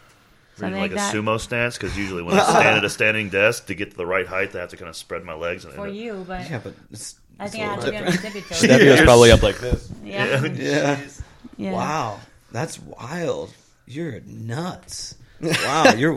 [0.57, 1.15] something like, like, that.
[1.15, 3.97] a sumo stance because usually when I stand at a standing desk to get to
[3.97, 5.63] the right height, I have to kind of spread my legs.
[5.63, 7.97] And for you, but Yeah, but it's, I think a I had little to be
[7.97, 8.23] on different.
[8.23, 8.61] my tippy toes.
[8.61, 9.91] Stefi was probably up like this.
[10.03, 10.45] Yeah.
[10.45, 10.99] Yeah.
[11.57, 11.71] yeah.
[11.73, 12.19] Wow,
[12.51, 13.53] that's wild.
[13.85, 15.15] You're nuts.
[15.41, 16.13] Wow, you're.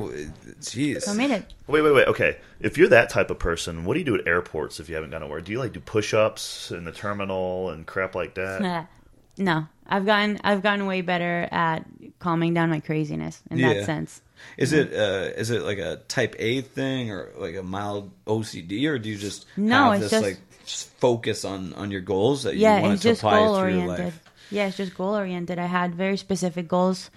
[0.61, 1.03] Jeez.
[1.03, 1.45] So I made it.
[1.67, 2.07] Wait, wait, wait.
[2.09, 4.95] Okay, if you're that type of person, what do you do at airports if you
[4.95, 5.45] haven't gone to work?
[5.45, 8.89] Do you like do push-ups in the terminal and crap like that?
[9.39, 11.87] No, I've gotten I've gotten way better at
[12.19, 13.73] calming down my craziness in Yeah.
[13.73, 14.21] that sense.
[14.59, 18.87] Is it uh, is it like a type A thing or like a mild OCD
[18.87, 20.39] or do you just No, have it's this just- like
[20.71, 23.59] just focus on on your goals that you Yeah, want it's to just apply goal
[23.59, 24.05] through your oriented.
[24.07, 24.21] life?
[24.51, 25.59] Yeah, it's just goal oriented.
[25.59, 27.11] I had very specific goals.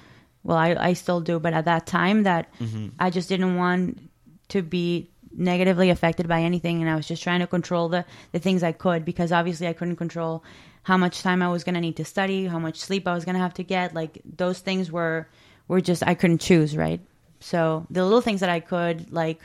[0.44, 2.90] Well, I I still do, but at that time that Mm-hmm.
[3.00, 4.10] I just didn't want
[4.50, 8.40] to be negatively affected by anything and I was just trying to control the the
[8.40, 10.44] things I could because obviously I couldn't control
[10.84, 13.26] how much time I was going to need to study, how much sleep I was
[13.26, 13.96] going to have to get.
[13.96, 15.28] Like those things were
[15.68, 17.00] were just I couldn't choose, right?
[17.40, 19.40] So the little things that I could like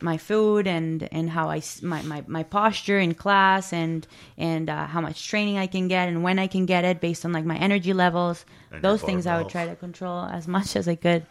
[0.00, 4.68] my food and and how I s- my my, my posture in class and and
[4.68, 7.32] uh, how much training I can get and when I can get it based on
[7.32, 8.44] like my energy levels.
[8.72, 11.24] And Those things I would try to control as much as I could.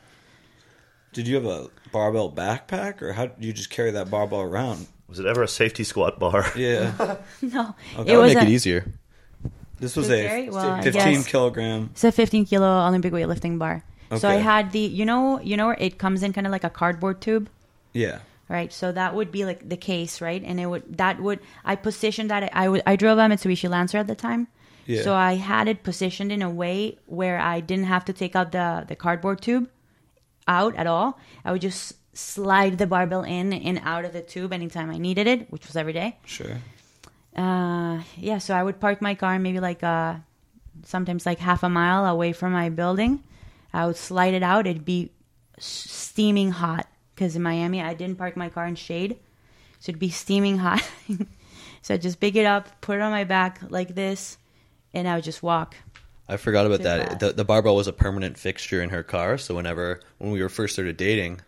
[1.12, 4.88] Did you have a barbell backpack or how did you just carry that barbell around?
[5.08, 6.45] Was it ever a safety squat bar?
[6.56, 6.93] Yeah,
[7.41, 8.02] No, Okay.
[8.02, 8.91] it That would was make a, it easier.
[9.80, 10.49] this was a?
[10.49, 11.89] Well, 15 kilogram.
[11.91, 13.84] It's a 15 kilo Olympic weightlifting bar.
[14.17, 16.63] So I had the you know you know where it comes in kind of like
[16.63, 17.49] a cardboard tube.
[17.93, 18.19] Yeah,
[18.53, 18.71] right?
[18.71, 20.41] So that would be like the case, right?
[20.45, 23.97] And it would that would I positioned that I would I drove a Mitsubishi Lancer
[23.97, 24.47] at the time,
[24.85, 25.01] Yeah.
[25.01, 28.51] so I had it positioned in a way where I didn't have to take out
[28.53, 29.67] the the cardboard tube
[30.47, 31.19] out at all.
[31.43, 35.25] I would just slide the barbell in and out of the tube anytime I needed
[35.25, 36.17] it, which was every day.
[36.25, 36.57] sure.
[37.35, 40.15] Uh, yeah, so I would park my car maybe like uh,
[40.85, 43.23] sometimes like half a mile away from my building.
[43.73, 44.67] I would slide it out.
[44.67, 45.09] It'd be
[45.57, 49.17] steaming hot because in Miami I didn't park my car in shade,
[49.80, 50.88] so it'd be steaming hot.
[51.82, 54.38] so I'd just pick it up, put it on my back like this,
[54.93, 55.76] and I would just walk.
[56.28, 57.10] I forgot about that.
[57.10, 57.19] that.
[57.19, 59.38] The, the barbell was a permanent fixture in her car.
[59.38, 61.41] So whenever when we were first started dating,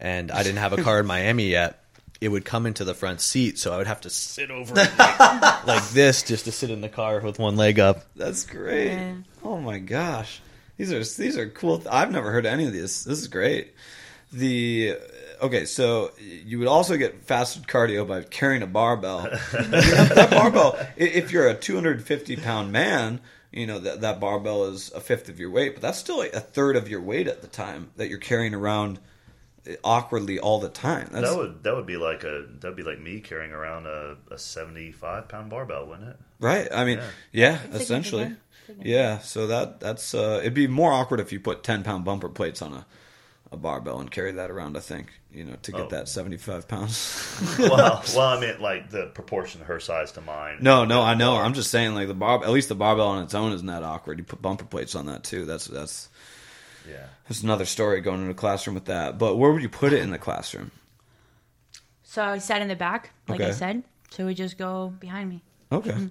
[0.00, 1.84] and I didn't have a car in Miami yet,
[2.20, 3.58] it would come into the front seat.
[3.58, 4.98] So I would have to sit over like,
[5.66, 8.04] like this just to sit in the car with one leg up.
[8.16, 8.92] That's great.
[8.92, 9.14] Yeah.
[9.42, 10.40] Oh my gosh,
[10.76, 11.82] these are these are cool.
[11.90, 13.04] I've never heard any of these.
[13.04, 13.74] This is great.
[14.32, 14.96] The
[15.42, 19.22] okay, so you would also get fasted cardio by carrying a barbell.
[19.52, 25.00] that barbell, if you're a 250 pound man, you know that that barbell is a
[25.00, 27.48] fifth of your weight, but that's still like a third of your weight at the
[27.48, 28.98] time that you're carrying around
[29.84, 31.08] awkwardly all the time.
[31.12, 34.16] That's, That would that would be like a that'd be like me carrying around a,
[34.30, 36.16] a seventy five pound barbell, wouldn't it?
[36.40, 36.68] Right.
[36.72, 37.00] I mean,
[37.32, 38.22] yeah, essentially.
[38.24, 38.38] significant.
[38.66, 38.86] Significant.
[38.86, 39.18] Yeah.
[39.18, 42.62] So that that's uh, it'd be more awkward if you put ten pound bumper plates
[42.62, 42.86] on a,
[43.52, 44.76] a barbell and carry that around.
[44.76, 45.88] I think you know to get Oh.
[45.88, 47.56] that seventy five pounds.
[47.58, 50.58] well, well, I meant like the proportion of her size to mine.
[50.60, 51.36] no, no, I know.
[51.36, 52.42] I'm just saying like the bar.
[52.44, 54.18] At least the barbell on its own isn't that awkward.
[54.18, 55.44] You put bumper plates on that too.
[55.44, 56.08] That's that's
[56.88, 57.06] Yeah.
[57.28, 59.18] that's another story going into the classroom with that.
[59.18, 60.70] But where would you put it in the classroom?
[62.04, 63.84] So I sat in the back, like I said.
[64.10, 65.42] So we just go behind me.
[65.70, 65.90] Okay.
[65.90, 66.10] Did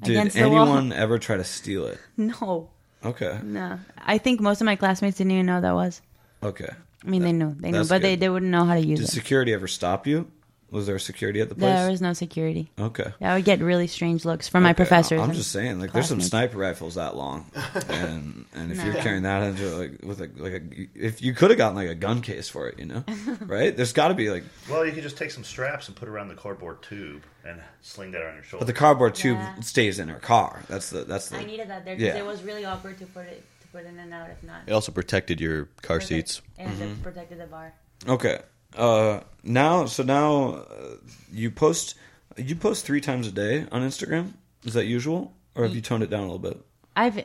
[0.00, 0.10] Mm-hmm.
[0.10, 1.98] Against anyone ever try to steal it?
[2.16, 2.70] No,
[3.04, 3.38] Okay.
[3.44, 3.78] no.
[3.98, 6.00] I think most of my classmates didn't even know that was.
[6.44, 6.68] Okay.
[7.04, 8.20] I mean, they knew, they knew, That's but they, good.
[8.20, 9.02] they wouldn't know how to use it.
[9.02, 9.12] Did it.
[9.12, 10.30] security ever stop you?
[10.70, 11.72] Was there security at the place?
[11.78, 12.68] There was no security.
[12.80, 13.12] Okay.
[13.20, 15.20] Yeah, I would get really strange looks from my Okay, professors.
[15.20, 16.30] I'm and just saying, like, there's some classmates.
[16.30, 17.46] sniper rifles that long,
[17.88, 21.50] and and if you're carrying that into like with a like a if you could
[21.50, 23.04] have gotten like a gun case for it, you know,
[23.42, 23.76] right?
[23.76, 26.26] There's got to be like, Well, you could just take some straps and put around
[26.26, 28.64] the cardboard tube and sling that on your shoulder.
[28.64, 29.60] but the cardboard tube Yeah.
[29.60, 30.64] stays in her car.
[30.68, 32.20] That's the that's the I needed that there because Yeah.
[32.20, 34.60] it was really awkward to put it to put in and out if not.
[34.66, 36.40] It also protected your car seats.
[36.58, 36.82] and Mm-hmm.
[36.82, 37.74] it protected the bar.
[38.16, 38.38] okay.
[38.76, 40.96] Uh, now so now uh,
[41.32, 41.94] you post
[42.36, 44.32] you post three times a day on Instagram.
[44.64, 46.58] Is that usual, or have you toned it down a little bit?
[46.96, 47.24] I've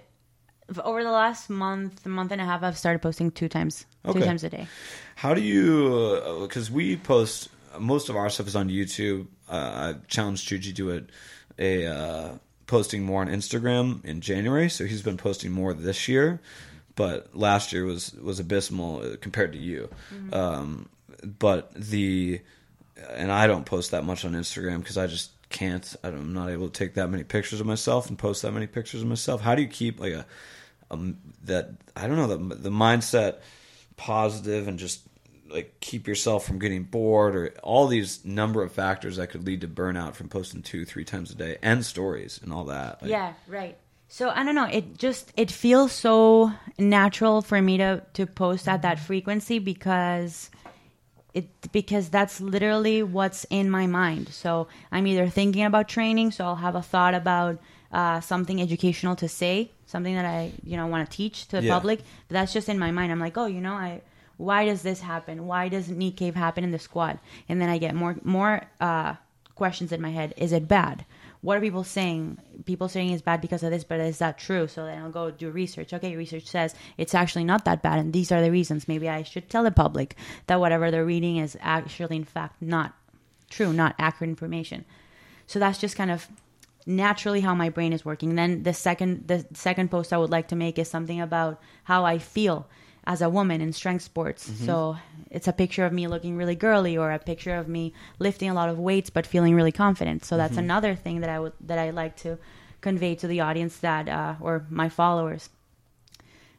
[0.84, 4.20] over the last month, month and a half, I've started posting two times, Okay.
[4.20, 4.68] two times a day.
[5.16, 6.38] How do you?
[6.42, 9.26] Because we post most of our stuff is on YouTube.
[9.50, 11.02] Uh, I challenged Juji to do a,
[11.58, 12.30] a uh,
[12.70, 16.40] posting more on Instagram in January, so he's been posting more this year.
[16.96, 19.90] But last year was was abysmal compared to you.
[20.32, 20.90] Um,
[21.24, 22.42] but the
[23.10, 25.96] and I don't post that much on Instagram because I just can't.
[26.04, 28.68] I I'm not able to take that many pictures of myself and post that many
[28.68, 29.42] pictures of myself.
[29.42, 30.26] How do you keep like a
[30.92, 33.38] um, that I don't know the the mindset
[33.98, 35.02] positive and just
[35.52, 39.62] like keep yourself from getting bored or all these number of factors that could lead
[39.62, 43.12] to burnout from posting two three times a day and stories and all that Like,
[43.12, 43.78] yeah, right.
[44.12, 44.66] So I don't know.
[44.66, 50.50] It just it feels so natural for me to to post at that frequency because
[51.34, 54.30] it because that's literally what's in my mind.
[54.30, 57.60] So I'm either thinking about training, so I'll have a thought about
[57.92, 61.68] uh, something educational to say, something that I you know want to teach to the
[61.68, 61.74] Yeah.
[61.76, 62.00] public.
[62.28, 63.12] But that's just in my mind.
[63.12, 64.02] I'm like, oh, you know, I
[64.40, 65.46] why does this happen?
[65.46, 67.20] Why does knee cave happen in the squat?
[67.48, 69.16] And then I get more more uh,
[69.54, 70.34] questions in my head.
[70.38, 71.06] Is it bad?
[71.42, 72.38] what are people saying?
[72.66, 74.68] People saying it's bad because of this, but is that true?
[74.68, 75.94] So then I'll go do research.
[75.94, 78.88] Okay, research says it's actually not that bad, and these are the reasons.
[78.88, 80.16] Maybe I should tell the public
[80.48, 82.94] that whatever they're reading is actually, in fact, not
[83.50, 84.84] true, not accurate information.
[85.48, 86.28] So that's just kind of
[86.86, 88.36] naturally how my brain is working.
[88.36, 92.04] Then the second the second post I would like to make is something about how
[92.04, 92.68] I feel
[93.06, 94.50] as a woman in strength sports.
[94.50, 94.66] Mm-hmm.
[94.66, 94.98] So
[95.32, 98.54] it's a picture of me looking really girly or a picture of me lifting a
[98.54, 100.26] lot of weights but feeling really confident.
[100.26, 100.40] So Mm-hmm.
[100.42, 102.38] that's another thing that I would that I like to
[102.82, 105.50] convey to the audience that uh, or my followers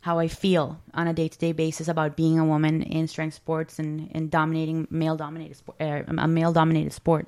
[0.03, 3.35] how I feel on a day to day basis about being a woman in strength
[3.35, 7.27] sports and, and dominating male dominated sport, uh, a male dominated sport.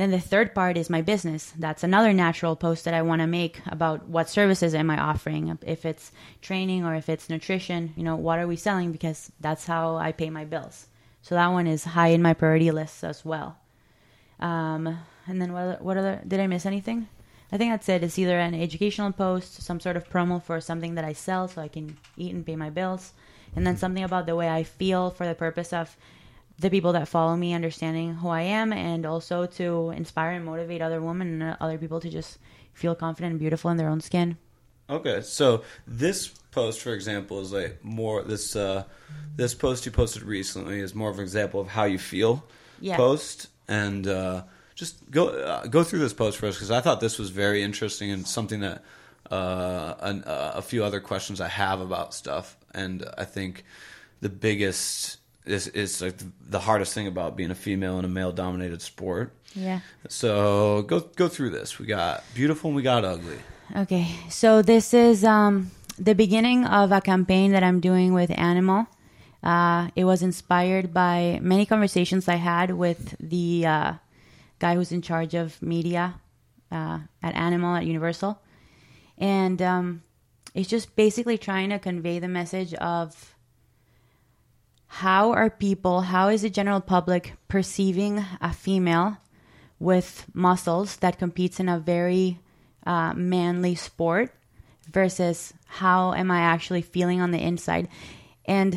[0.00, 1.52] Then the third part is my business.
[1.58, 5.58] That's another natural post that I want to make about what services am I offering,
[5.66, 6.10] if it's
[6.40, 7.92] training or if it's nutrition.
[7.96, 8.92] You know, what are we selling?
[8.92, 10.86] Because that's how I pay my bills.
[11.20, 13.58] So that one is high in my priority list as well.
[14.38, 15.82] Um, and then what?
[15.82, 16.22] What other?
[16.26, 17.06] Did I miss anything?
[17.52, 18.02] I think that's it.
[18.02, 21.60] It's either an educational post, some sort of promo for something that I sell, so
[21.60, 23.12] I can eat and pay my bills,
[23.54, 25.94] and then something about the way I feel for the purpose of
[26.60, 30.82] the people that follow me understanding who I am, and also to inspire and motivate
[30.82, 32.38] other women and other people to just
[32.74, 34.36] feel confident and beautiful in their own skin.
[34.88, 38.84] Okay, so this post, for example, is like more this uh,
[39.36, 42.44] this post you posted recently is more of an example of how you feel
[42.80, 42.96] Yeah.
[42.96, 44.42] post, and uh,
[44.74, 47.62] just go uh, go through this post for us because I thought this was very
[47.62, 48.82] interesting and something that
[49.30, 53.64] uh, an, uh, a few other questions I have about stuff, and I think
[54.20, 56.14] the biggest is is like
[56.48, 59.32] the hardest thing about being a female in a male dominated sport.
[59.54, 59.80] Yeah.
[60.08, 61.78] So go go through this.
[61.78, 63.38] We got beautiful and we got ugly.
[63.76, 68.86] Okay, so this is um, the beginning of a campaign that I'm doing with Animal.
[69.42, 73.92] Uh, it was inspired by many conversations I had with the uh,
[74.58, 76.14] guy who's in charge of media
[76.72, 78.40] uh, at Animal at Universal.
[79.18, 80.02] And um,
[80.54, 83.34] it's just basically trying to convey the message of
[84.92, 89.18] how are people, how is the general public perceiving a female
[89.78, 92.40] with muscles that competes in a very
[92.84, 94.34] uh, manly sport
[94.90, 97.88] versus how am I actually feeling on the inside,
[98.46, 98.76] and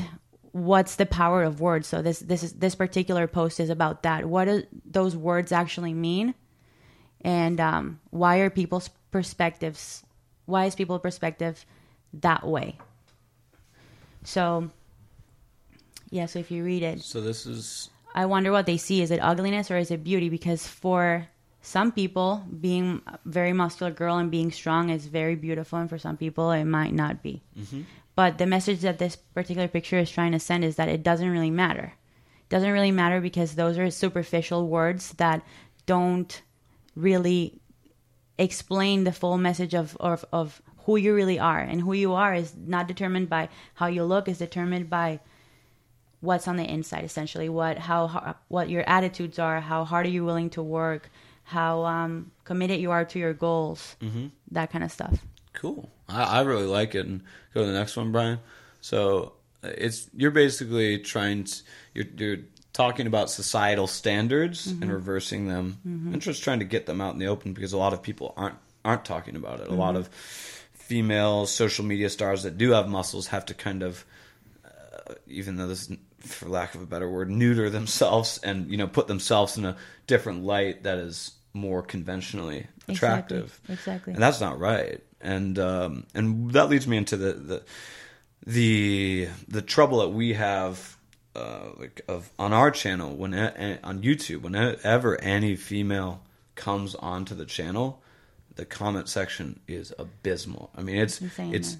[0.52, 1.88] what's the power of words.
[1.88, 4.26] So this this is this particular post is about that.
[4.26, 6.36] What do those words actually mean,
[7.22, 10.04] and um, why are people's perspectives?
[10.46, 11.66] Why is people's perspective
[12.14, 12.78] that way?
[14.24, 14.70] So,
[16.14, 16.28] yeah.
[16.28, 19.02] So if you read it, So this is I wonder what they see.
[19.02, 20.30] Is it ugliness or is it beauty?
[20.30, 21.28] Because for
[21.62, 25.98] some people, being a very muscular girl and being strong is very beautiful, and for
[25.98, 27.42] some people, it might not be.
[27.58, 27.82] Mm-hmm.
[28.16, 31.30] But the message that this particular picture is trying to send is that it doesn't
[31.30, 31.94] really matter.
[32.42, 35.42] It doesn't really matter because those are superficial words that
[35.88, 36.42] don't
[36.96, 37.60] really
[38.38, 41.60] explain the full message of, of, of who you really are.
[41.60, 45.20] And who you are is not determined by how you look, is determined by
[46.24, 50.24] what's on the inside essentially what how, what your attitudes are how hard are you
[50.24, 51.10] willing to work
[51.44, 54.28] how um, committed you are to your goals mm-hmm.
[54.52, 55.20] that kind of stuff
[55.54, 55.90] Cool.
[56.10, 57.06] I, I really like it.
[57.06, 57.22] And
[57.54, 58.40] go to the next one, Brian.
[58.82, 59.34] So
[59.64, 61.62] it's you're basically trying to
[61.94, 62.38] you're you're
[62.74, 67.20] talking about societal standards and reversing them, and just trying to get them out in
[67.20, 69.68] the open because a lot of people aren't aren't talking about it.
[69.70, 70.10] A lot of
[70.74, 74.04] female social media stars that do have muscles have to kind of
[74.66, 78.78] uh, even though this is for lack of a better word neuter themselves and you
[78.78, 83.60] know put themselves in a different light that is more conventionally attractive.
[83.70, 84.14] Exactly.
[84.14, 85.02] and that's not right.
[85.22, 87.64] And um, and that leads me into the the
[88.46, 90.98] the, the trouble that we have
[91.36, 96.22] uh, like of on our channel when on YouTube whenever any female
[96.56, 98.04] comes onto the channel
[98.56, 100.72] the comment section is abysmal.
[100.76, 101.78] I mean it's Insane, it's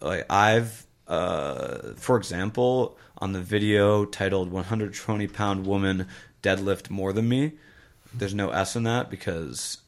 [0.00, 6.06] like I've uh, for example on the video titled 120 pound woman
[6.42, 7.52] deadlift more than me
[8.14, 9.78] there's no S in that because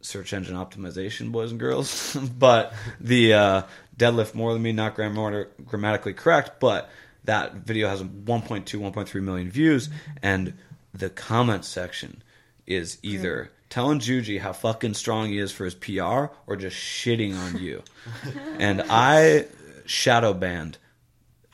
[0.00, 2.16] search engine optimization, boys and girls.
[2.38, 3.62] but the uh,
[3.96, 6.90] deadlift more than me, not grammar- grammatically correct, but
[7.24, 9.90] that video has 1.2, 1.3 million views,
[10.22, 10.54] and
[10.94, 12.22] the comment section
[12.66, 17.36] is either telling Juji how fucking strong he is for his PR or just shitting
[17.36, 17.82] on you.
[18.58, 19.46] and I
[19.88, 20.78] shadow banned,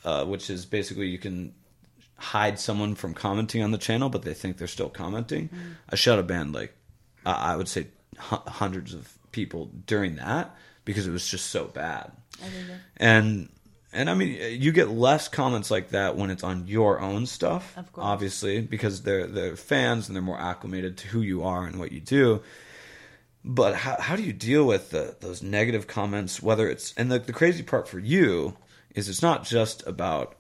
[0.04, 1.54] uh, which is basically you can
[2.18, 5.50] hide someone from commenting on the channel, but they think they're still commenting.
[5.88, 6.74] I shadow banned like
[7.26, 7.86] uh, I would say
[8.18, 10.54] hu- hundreds of people during that
[10.84, 12.12] because it was just so bad.
[12.98, 13.48] And
[13.92, 17.76] and I mean, you get less comments like that when it's on your own stuff,
[17.76, 18.04] Of course.
[18.04, 21.92] obviously, because they're they're fans and they're more acclimated to who you are and what
[21.92, 22.42] you do.
[23.44, 26.42] But how, how do you deal with the, those negative comments?
[26.42, 28.56] Whether it's and the, the crazy part for you
[28.94, 30.36] is it's not just about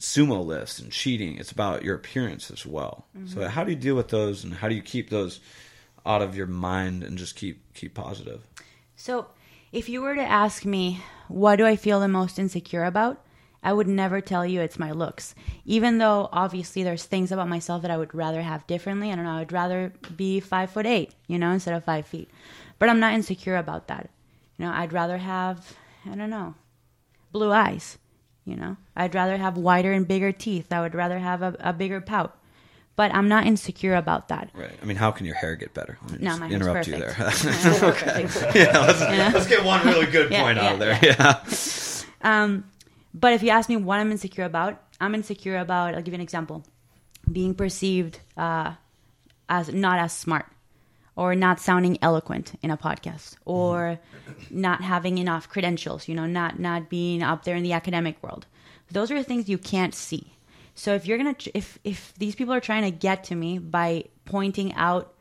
[0.00, 3.06] sumo lifts and cheating; it's about your appearance as well.
[3.16, 3.28] Mm-hmm.
[3.28, 5.40] So how do you deal with those, and how do you keep those
[6.04, 8.42] out of your mind and just keep keep positive?
[8.96, 9.26] So,
[9.72, 13.23] if you were to ask me, what do I feel the most insecure about?
[13.64, 15.34] I would never tell you it's my looks.
[15.64, 19.10] Even though obviously there's things about myself that I would rather have differently.
[19.10, 22.28] I don't know, I'd rather be five foot eight, you know, instead of five feet.
[22.78, 24.10] But I'm not insecure about that.
[24.58, 26.54] You know, I'd rather have, I don't know,
[27.32, 27.98] blue eyes.
[28.44, 30.70] You know, I'd rather have wider and bigger teeth.
[30.70, 32.36] I would rather have a, a bigger pout.
[32.96, 34.50] But I'm not insecure about that.
[34.54, 34.70] Right.
[34.80, 35.98] I mean, how can your hair get better?
[36.10, 37.16] Let me No, just my hair's interrupt you perfect.
[37.18, 37.26] there.
[37.26, 37.80] My hair's
[38.34, 38.54] perfect.
[38.54, 39.30] yeah, let's, Yeah.
[39.34, 40.98] let's get one really good Yeah, point out of there.
[41.02, 41.40] yeah, Yeah.
[42.22, 42.64] Um,
[43.14, 45.94] But if you ask me what I'm insecure about, I'm insecure about.
[45.94, 46.64] I'll give you an example:
[47.30, 48.74] being perceived uh,
[49.48, 50.46] as not as smart,
[51.14, 54.00] or not sounding eloquent in a podcast, or
[54.50, 56.08] not having enough credentials.
[56.08, 58.46] You know, not not being up there in the academic world.
[58.90, 60.34] Those are things you can't see.
[60.74, 64.04] So if you're gonna, if if these people are trying to get to me by
[64.24, 65.14] pointing out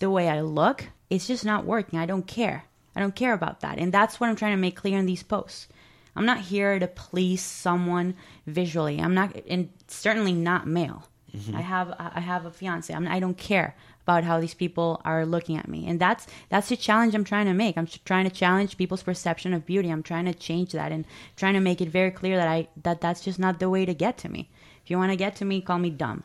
[0.00, 1.98] the way I look, it's just not working.
[1.98, 2.64] I don't care.
[2.96, 3.78] I don't care about that.
[3.78, 5.68] And that's what I'm trying to make clear in these posts.
[6.16, 8.14] I'm not here to please someone
[8.46, 8.98] visually.
[8.98, 11.04] I'm not, and certainly not male.
[11.36, 11.56] Mm-hmm.
[11.56, 12.92] I have, I have a fiance.
[12.92, 16.68] I'm, I don't care about how these people are looking at me, and that's that's
[16.68, 17.76] the challenge I'm trying to make.
[17.76, 19.90] I'm trying to challenge people's perception of beauty.
[19.90, 21.04] I'm trying to change that and
[21.34, 23.94] trying to make it very clear that I that that's just not the way to
[23.94, 24.48] get to me.
[24.84, 26.22] If you want to get to me, call me dumb.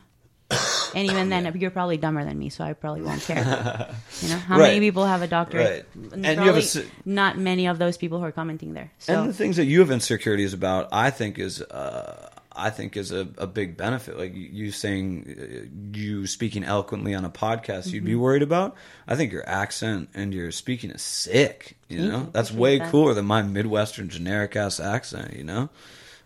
[0.94, 3.42] And even then, you're probably dumber than me, so I probably won't care.
[4.22, 5.86] You know, how many people have a doctorate?
[5.96, 6.12] Right.
[6.12, 8.90] And, And you have a not many of those people who are commenting there.
[8.98, 12.96] So And the things that you have insecurities about, I think is, uh, I think
[12.98, 14.18] is a, a big benefit.
[14.18, 18.06] Like you- saying, uh, you speaking eloquently on a podcast, you'd Mm-hmm.
[18.06, 18.76] be worried about.
[19.08, 21.76] I think your accent and your speaking is sick.
[21.88, 22.28] You Thank know, you.
[22.32, 22.90] that's way that.
[22.90, 25.34] cooler than my Midwestern generic ass accent.
[25.34, 25.70] You know,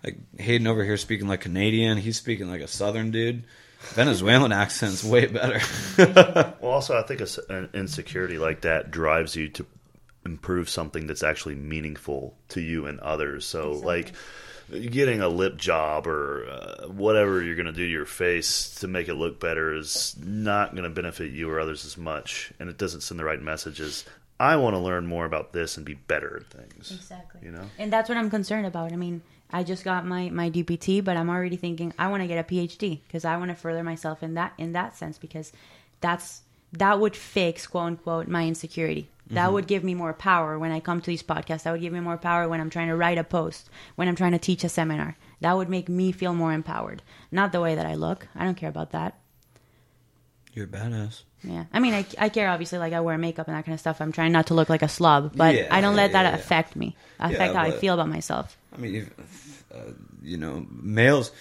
[0.05, 3.45] like Hayden over here speaking like Canadian, he's speaking like a Southern dude.
[3.95, 5.61] Venezuelan accent's way better.
[6.61, 9.67] Well, also, I think a s an insecurity like that drives you to
[10.25, 13.47] improve something that's actually meaningful to you and others.
[13.47, 14.13] So, like
[14.71, 18.89] getting a lip job or uh, whatever you're going to do to your face to
[18.89, 22.69] make it look better is not going to benefit you or others as much, and
[22.69, 24.05] it doesn't send the right messages.
[24.39, 26.93] I want to learn more about this and be better at things.
[26.93, 27.41] Exactly.
[27.45, 27.71] You know?
[27.79, 28.93] And that's what I'm concerned about.
[28.93, 32.27] I mean, I just got my my DPT, but I'm already thinking I want to
[32.27, 35.53] get a PhD because I want to further myself in that in that sense because
[36.01, 36.43] that's
[36.73, 39.09] that would fix quote unquote my insecurity.
[39.29, 39.55] That mm-hmm.
[39.55, 41.65] would give me more power when I come to these podcasts.
[41.65, 44.15] That would give me more power when I'm trying to write a post, when I'm
[44.15, 45.17] trying to teach a seminar.
[45.41, 47.03] That would make me feel more empowered.
[47.33, 48.29] Not the way that I look.
[48.37, 49.19] I don't care about that.
[50.53, 51.23] You're a badass.
[51.43, 52.79] Yeah, I mean, I, I care obviously.
[52.79, 54.01] Like I wear makeup and that kind of stuff.
[54.01, 56.31] I'm trying not to look like a slob, but Yeah, I don't let yeah, that
[56.31, 56.39] yeah.
[56.39, 58.57] affect me, affect how I feel about myself.
[58.77, 61.33] I mean, if, uh, you know, males.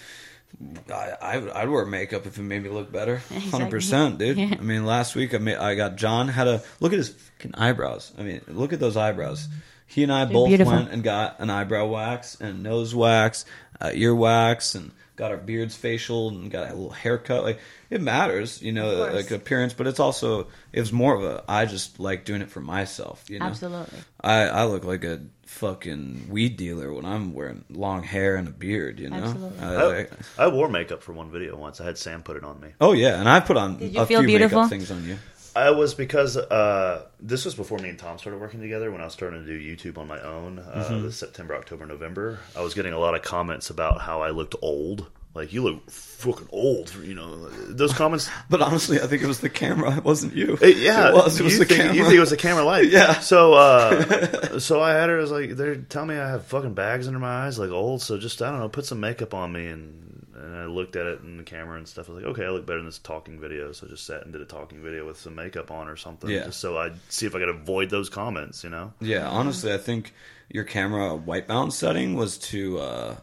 [0.90, 3.18] I, I would- I'd wear makeup if it made me look better.
[3.50, 4.38] Hundred percent, dude.
[4.38, 4.54] Yeah.
[4.58, 7.54] I mean, last week I made, I got John had a look at his fucking
[7.56, 8.12] eyebrows.
[8.18, 9.48] I mean, look at those eyebrows.
[9.86, 10.72] He and I both beautiful.
[10.72, 13.44] went and got an eyebrow wax and nose wax,
[13.80, 17.42] uh, ear wax, and got our beards facial and got a little haircut.
[17.42, 17.58] Like
[17.90, 21.64] it matters, you know, like appearance, but it's also it was more of a I
[21.66, 23.24] just like doing it for myself.
[23.28, 23.98] You know, Absolutely.
[24.20, 28.50] I, I look like a fucking weed dealer when I'm wearing long hair and a
[28.50, 29.16] beard, you know?
[29.16, 29.58] Absolutely.
[29.60, 30.06] I- I, I-
[30.38, 31.80] I wore makeup for one video once.
[31.80, 32.68] I had Sam put it on me.
[32.80, 34.58] oh, yeah, and I put on Did you a feel few beautiful?
[34.58, 35.16] makeup things on you.
[35.56, 38.90] I was because uh, this was before me and Tom started working together.
[38.90, 42.38] When I was starting to do YouTube on my own, uh, this September, October, November,
[42.56, 45.06] I was getting a lot of comments about how I looked old.
[45.34, 47.48] Like you look fucking old, you know.
[47.68, 48.30] Those comments.
[48.48, 49.94] But honestly, I think it was the camera.
[49.98, 50.56] It wasn't you.
[50.62, 51.38] It- yeah, It was.
[51.38, 51.94] It was the think, camera.
[51.94, 52.88] You think it was the camera light?
[52.90, 53.18] Yeah.
[53.20, 57.06] So, uh, so I had her as like they're telling me I have fucking bags
[57.06, 58.00] under my eyes, like old.
[58.02, 61.06] So just I don't know, put some makeup on me, and and I looked at
[61.06, 62.08] it in the camera and stuff.
[62.08, 63.72] I was like, okay, I look better in this talking video.
[63.72, 66.28] So I just sat and did a talking video with some makeup on or something,
[66.30, 66.44] Yeah.
[66.44, 68.62] just so I'd see if I could avoid those comments.
[68.64, 68.92] You know?
[69.00, 70.12] Yeah, honestly, I think
[70.50, 73.16] your camera white balance setting was to uh,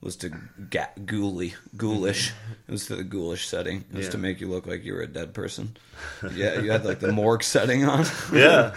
[0.00, 0.30] was to
[0.70, 2.32] ga- ghouly, ghoulish.
[2.68, 3.84] It was to the ghoulish setting.
[3.92, 4.12] It was Yeah.
[4.12, 5.76] to make you look like you were a dead person.
[6.34, 8.04] Yeah, you had like the morgue setting on.
[8.32, 8.72] Yeah.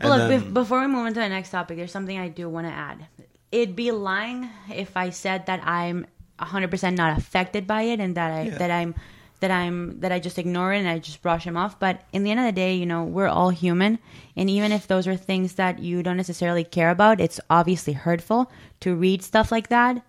[0.00, 2.28] And Well, look, then- bef- before we move into the next topic, there's something I
[2.28, 3.06] do want to add.
[3.50, 6.06] It'd be lying if I said that I'm
[6.46, 8.58] 100% not affected by it and that I Yeah.
[8.58, 8.94] that I'm
[9.40, 11.78] that I'm that I just ignore it and I just brush them off.
[11.80, 13.98] But in the end of the day, you know, we're all human,
[14.36, 18.50] and even if those are things that you don't necessarily care about, it's obviously hurtful
[18.80, 20.02] to read stuff like that.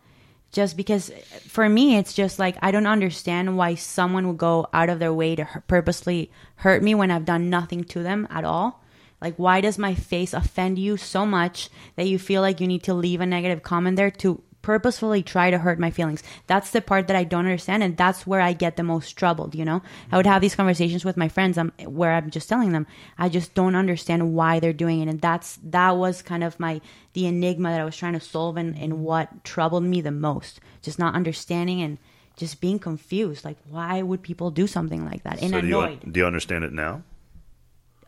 [0.54, 1.10] just because
[1.50, 5.12] for me it's just like I don't understand why someone would go out of their
[5.12, 8.84] way to hu- purposely hurt me when I've done nothing to them at all.
[9.20, 12.84] Like why does my face offend you so much that you feel like you need
[12.84, 16.24] to leave a negative comment there to purposefully try to hurt my feelings.
[16.48, 19.54] That's the part that I don't understand, and that's where I get the most troubled.
[19.54, 22.72] You know, I would have these conversations with my friends, um, where I'm just telling
[22.72, 22.88] them
[23.20, 26.82] I just don't understand why they're doing it, and that's that was kind of my
[27.14, 30.60] the enigma that I was trying to solve, and, and what troubled me the most,
[30.82, 32.00] just not understanding and
[32.36, 33.46] just being confused.
[33.46, 35.42] Like, why would people do something like that?
[35.42, 36.12] And so do you, annoyed.
[36.12, 37.04] do you understand it now?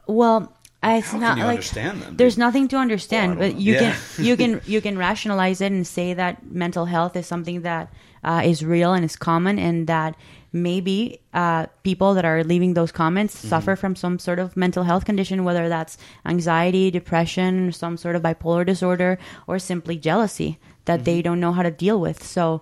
[0.07, 0.55] Well,
[0.93, 3.79] it's How not like understand them, there's nothing to understand, Well, don't but you know.
[3.79, 7.91] can you can you can rationalize it and say that mental health is something that
[8.23, 10.15] uh, is real and is common, and that
[10.51, 13.49] maybe uh, people that are leaving those comments Mm-hmm.
[13.49, 18.21] suffer from some sort of mental health condition, whether that's anxiety, depression, some sort of
[18.21, 19.17] bipolar disorder,
[19.47, 21.23] or simply jealousy that they Mm-hmm.
[21.23, 22.23] don't know how to deal with.
[22.23, 22.61] So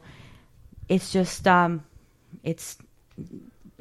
[0.89, 1.84] it's just um,
[2.43, 2.78] it's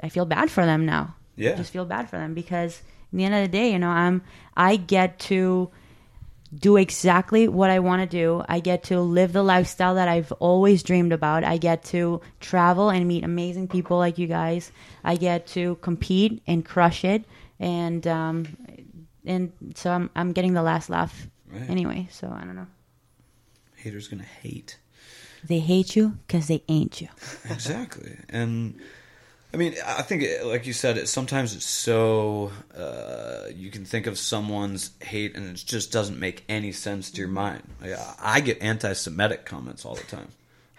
[0.03, 1.14] I feel bad for them now.
[1.36, 1.53] Yeah.
[1.53, 2.82] I just feel bad for them because
[3.13, 4.23] in the end of the day, you know, I'm
[4.57, 5.71] I get to
[6.55, 8.45] do exactly what I want to do.
[8.49, 11.45] I get to live the lifestyle that I've always dreamed about.
[11.45, 14.71] I get to travel and meet amazing people like you guys.
[15.03, 17.25] I get to compete and crush it,
[17.59, 18.57] and um,
[19.25, 21.69] and so I'm I'm getting the last laugh Right.
[21.71, 22.09] anyway.
[22.11, 22.67] So I don't know.
[23.77, 24.79] Haters gonna hate.
[25.45, 27.09] They hate you because they ain't you.
[27.51, 28.79] exactly and
[29.53, 33.84] i mean i think it- like you said it sometimes it's so uh, you can
[33.84, 37.62] think of someone's hate and it just doesn't make any sense to your mind.
[37.80, 40.28] Like, i get anti-semitic comments all the time.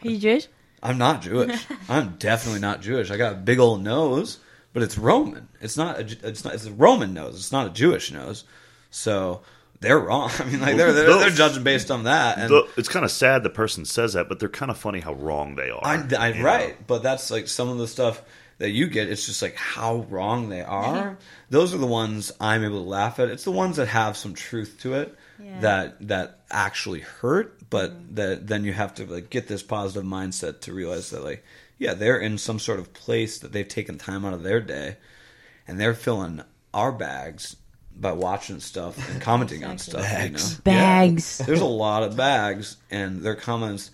[0.03, 0.47] Are you Jewish?
[0.81, 1.65] i'm not jewish.
[1.89, 3.09] I'm definitely not jewish.
[3.11, 4.39] I got a big old nose
[4.73, 5.47] but it's roman.
[5.61, 7.35] It's not a, it's not it's a roman nose.
[7.35, 8.43] It's not a jewish nose.
[8.89, 9.41] So
[9.79, 10.31] they're wrong.
[10.39, 13.43] I mean like they're they're, they're judging based on that and it's kind of sad
[13.43, 15.81] the person says that, but they're kind of funny how wrong they are.
[15.83, 16.43] I, I you know?
[16.43, 18.21] right, but that's like some of the stuff
[18.63, 19.09] that you get.
[19.09, 21.17] It's just like how wrong they are.
[21.49, 23.27] Those are the ones I'm able to laugh at.
[23.27, 25.59] It's the ones that have some truth to it Yeah.
[25.59, 28.15] that that actually hurt, but mm-hmm.
[28.15, 31.43] that then you have to like get this positive mindset to realize that like
[31.77, 34.95] yeah, they're in some sort of place that they've taken time out of their day,
[35.67, 36.41] and they're filling
[36.73, 37.57] our bags
[37.93, 40.03] by watching stuff and commenting on stuff.
[40.03, 40.19] You know?
[40.19, 40.59] Bags.
[40.61, 41.37] Bags.
[41.39, 43.91] There's a lot of bags, and their comments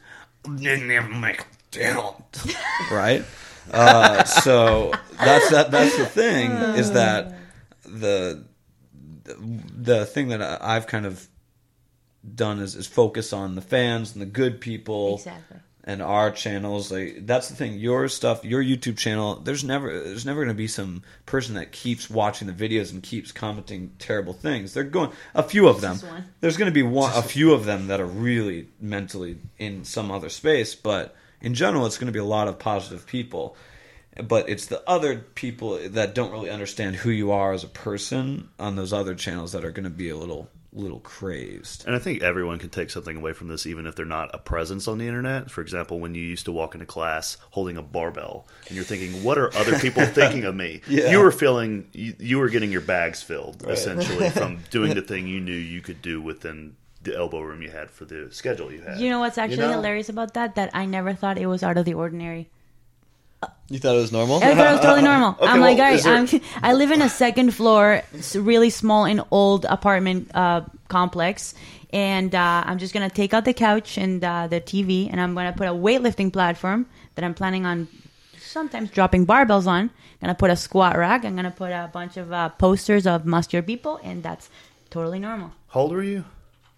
[2.91, 3.25] right.
[3.71, 5.71] Uh, so that's that.
[5.71, 7.35] That's the thing is that
[7.85, 8.43] the
[9.35, 11.27] the thing that I- I've kind of
[12.35, 15.57] done is, is focus on the fans and the good people Exactly.
[15.83, 16.91] and our channels.
[16.91, 17.79] Like that's the thing.
[17.79, 21.71] Your stuff your youtube channel there's never there's never going to be some person that
[21.71, 24.73] keeps watching the videos and keeps commenting terrible things.
[24.73, 25.99] They're going a few of them.
[26.41, 30.11] There's going to be one a few of them that are really mentally in some
[30.11, 33.55] other space but in general it's going to be a lot of positive people
[34.23, 38.49] but it's the other people that don't really understand who you are as a person
[38.59, 41.99] on those other channels that are going to be a little little crazed And I
[41.99, 44.97] think everyone can take something away from this, even if they're not a presence on
[44.97, 45.49] the internet.
[45.49, 49.23] For example, when you used to walk into class holding a barbell, and you're thinking,
[49.23, 51.11] "What are other people thinking of me?" Yeah.
[51.11, 55.27] You were feeling, you, you were getting your bags filled essentially from doing the thing
[55.27, 58.81] you knew you could do within the elbow room you had for the schedule you
[58.81, 58.99] had.
[58.99, 59.73] You know what's actually know?
[59.73, 60.55] hilarious about that?
[60.55, 62.49] That I never thought it was out of the ordinary.
[63.69, 64.37] You thought it was normal?
[64.43, 65.37] I thought it was totally normal.
[65.41, 66.27] I'm well, like, all is there- I'm,
[66.63, 68.01] I live in a second floor,
[68.35, 71.53] really small and old apartment uh, complex,
[71.91, 75.35] and uh, I'm just gonna take out the couch and uh, the TV, and I'm
[75.35, 77.87] gonna put a weightlifting platform that I'm planning on
[78.37, 79.83] sometimes dropping barbells on.
[79.85, 79.91] I'm
[80.21, 81.23] Gonna put a squat rack.
[81.23, 84.49] I'm gonna put a bunch of uh, posters of muscular people, and that's
[84.89, 85.51] totally normal.
[85.69, 86.25] How old are you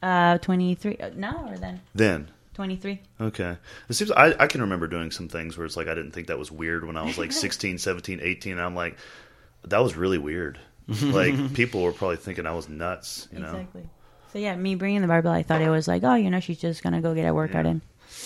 [0.02, 2.32] Uh, 23 uh, now or then then?
[2.54, 3.00] 23.
[3.20, 3.58] Okay.
[3.90, 6.28] It seems I, I can remember doing some things where it's like I didn't think
[6.28, 8.52] that was weird when I was like 16, 17, 18.
[8.54, 8.98] And I'm like,
[9.64, 10.60] that was really weird.
[11.02, 13.52] like people were probably thinking I was nuts, you know.
[13.52, 13.90] Exactly.
[14.34, 16.60] So yeah, me bringing the barbell, I thought it was like, oh, you know, she's
[16.60, 17.72] just gonna go get a workout Yeah.
[17.72, 17.82] in.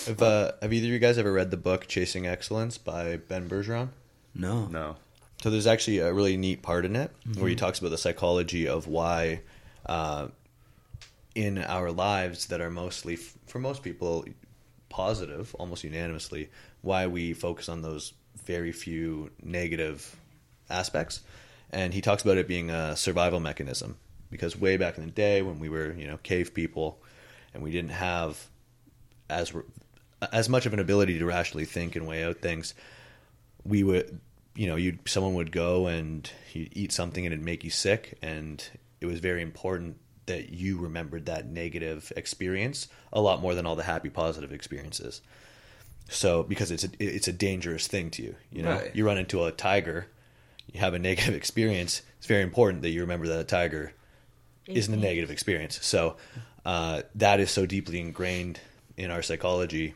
[0.06, 3.48] Have, uh, have either of you guys ever read the book Chasing Excellence by Ben
[3.48, 3.88] Bergeron?
[4.34, 4.96] no No.
[5.42, 8.66] So there's actually a really neat part in it where he talks about the psychology
[8.66, 9.42] of why,
[9.84, 10.28] uh,
[11.36, 14.24] in our lives that are mostly, for most people,
[14.88, 16.48] positive, almost unanimously,
[16.80, 18.14] why we focus on those
[18.46, 20.16] very few negative
[20.70, 21.20] aspects.
[21.70, 23.98] And he talks about it being a survival mechanism
[24.30, 27.02] because way back in the day when we were, you know, cave people
[27.52, 28.48] and we didn't have
[29.28, 29.52] as
[30.32, 32.72] as much of an ability to rationally think and weigh out things,
[33.62, 34.20] we would
[34.54, 38.16] you know you someone would go and you eat something and it'd make you sick
[38.22, 38.70] and
[39.02, 43.76] it was very important that you remembered that negative experience a lot more than all
[43.76, 45.20] the happy positive experiences
[46.08, 48.94] So because it's a it's a dangerous thing to you, you know, Right.
[48.94, 50.06] you run into a tiger,
[50.72, 52.02] you have a negative experience.
[52.18, 53.92] It's very important that you remember that a tiger
[54.66, 55.78] isn't a negative experience.
[55.84, 56.16] So
[56.64, 58.60] uh, that is so deeply ingrained
[58.96, 59.94] in our psychology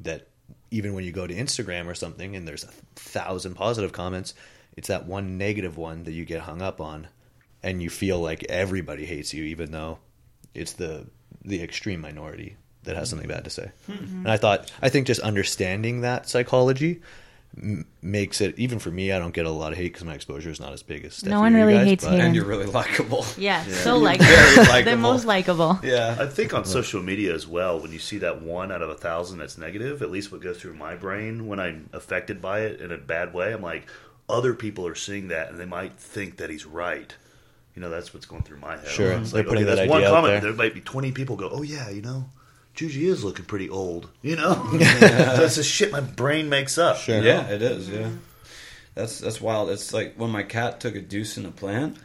[0.00, 0.26] that
[0.70, 4.34] even when you go to Instagram or something and there's a thousand positive comments,
[4.76, 7.08] it's that one negative one that you get hung up on,
[7.62, 9.98] and you feel like everybody hates you, even though
[10.54, 11.06] it's the
[11.44, 13.70] the extreme minority that has something bad to say.
[13.88, 14.16] Mm-hmm.
[14.20, 17.00] And I thought, I think just understanding that psychology
[17.56, 19.12] m- makes it even for me.
[19.12, 21.12] I don't get a lot of hate because my exposure is not as big as
[21.20, 22.26] Stefi No one really guys, hates but- haters.
[22.26, 23.24] And you're really likable.
[23.38, 23.74] Yeah, Yeah.
[23.76, 24.26] so likable.
[24.64, 25.78] Very the most likable.
[25.82, 26.16] Yeah.
[26.18, 28.94] I think on social media as well, when you see that one out of a
[28.94, 32.80] thousand that's negative, at least what goes through my brain when I'm affected by it
[32.80, 33.86] in a bad way, I'm like,
[34.28, 37.14] other people are seeing that and they might think that he's right.
[37.74, 38.88] You know, that's what's going through my head.
[38.88, 39.12] Sure.
[39.12, 40.40] It's like, putting okay, that one comment, there.
[40.40, 42.24] there might be 20 people go, oh yeah, you know,
[42.74, 44.08] Juji is looking pretty old.
[44.22, 46.96] You know, that's the shit my brain makes up.
[46.96, 47.16] Sure.
[47.16, 47.28] you know?
[47.28, 47.88] Yeah, it is.
[47.88, 48.10] Yeah,
[48.94, 49.70] that's that's wild.
[49.70, 51.96] It's like when my cat took a deuce in a plant,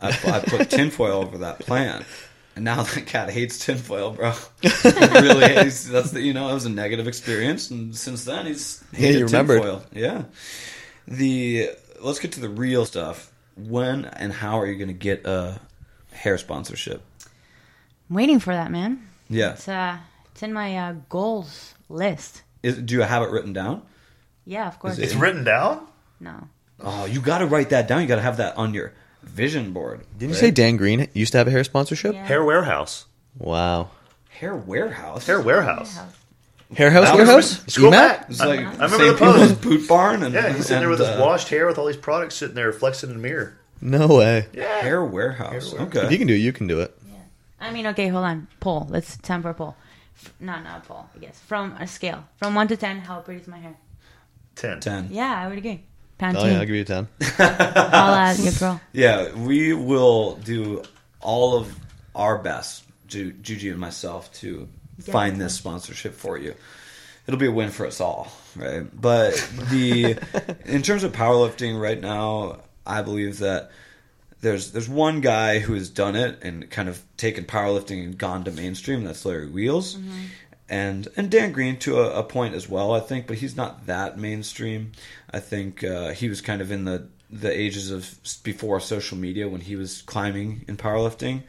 [0.00, 2.04] I, pu- I put tinfoil over that plant,
[2.56, 4.32] and now the cat hates tinfoil, bro.
[4.62, 5.84] It really hates.
[5.84, 9.18] That's the you know it was a negative experience, and since then he's Yeah, hated
[9.20, 9.62] you remembered.
[9.62, 9.84] tinfoil.
[9.92, 10.24] Yeah.
[11.06, 11.70] The
[12.00, 13.30] let's get to the real stuff.
[13.56, 15.60] When and how are you going to get a
[16.12, 17.02] hair sponsorship?
[18.10, 19.06] I'm waiting for that, man.
[19.28, 19.52] Yeah.
[19.52, 19.98] It's uh,
[20.32, 22.42] it's in my uh, goals list.
[22.62, 23.82] Is, do you have it written down?
[24.44, 24.98] Yeah, of course.
[24.98, 25.86] It- It's written down?
[26.20, 26.48] No.
[26.80, 28.02] Oh, you got to write that down.
[28.02, 28.92] You got to have that on your
[29.22, 30.04] vision board.
[30.18, 32.14] Didn't you say Dan Green used to have a hair sponsorship?
[32.14, 32.26] Yeah.
[32.26, 33.06] Hair Warehouse.
[33.38, 33.90] Wow.
[34.28, 35.26] Hair warehouse?
[35.26, 35.94] Hair Warehouse.
[35.94, 36.16] Hair House
[36.76, 37.52] That was Warehouse?
[37.52, 37.92] written- Scroll EMAT?
[37.92, 38.26] back.
[38.30, 39.18] It's like I remember St.
[39.18, 39.60] the post.
[39.62, 41.86] Boot Barn and Yeah, he's sitting there with and, his uh, washed hair with all
[41.86, 43.58] these products sitting there flexing in the mirror.
[43.80, 44.46] No way.
[44.52, 44.80] Yeah.
[44.80, 45.50] Hair warehouse.
[45.50, 45.96] Hair warehouse.
[45.96, 46.06] Okay.
[46.06, 46.96] If you can do it, you can do it.
[47.08, 47.16] Yeah.
[47.60, 48.48] I mean, okay, hold on.
[48.60, 48.86] Poll.
[48.90, 49.76] Let's time for a poll.
[50.16, 51.06] F- No, not a poll.
[51.14, 52.98] I guess from a scale from one to ten.
[53.00, 53.76] How pretty is my hair?
[54.56, 54.80] Ten.
[54.80, 55.08] Ten.
[55.10, 55.82] Yeah, I would agree.
[56.18, 56.36] Pantene.
[56.36, 57.08] Oh yeah, I'll give you a ten.
[57.40, 58.80] I'll add your girl.
[58.92, 60.82] Yeah, we will do
[61.20, 61.76] all of
[62.14, 64.68] our best, Juji and myself, to
[65.00, 66.54] Find this sponsorship for you.
[67.26, 68.84] It'll be a win for us all, right?
[68.92, 69.32] But
[69.70, 70.18] the
[70.64, 73.70] in terms of powerlifting right now, I believe that
[74.40, 78.44] there's there's one guy who has done it and kind of taken powerlifting and gone
[78.44, 79.02] to mainstream.
[79.02, 79.96] That's Larry Wheels,
[80.68, 83.26] and and Dan Green to a, a point as well, I think.
[83.26, 84.92] But he's not that mainstream.
[85.30, 89.48] I think uh, he was kind of in the the ages of before social media
[89.48, 91.42] when he was climbing in powerlifting.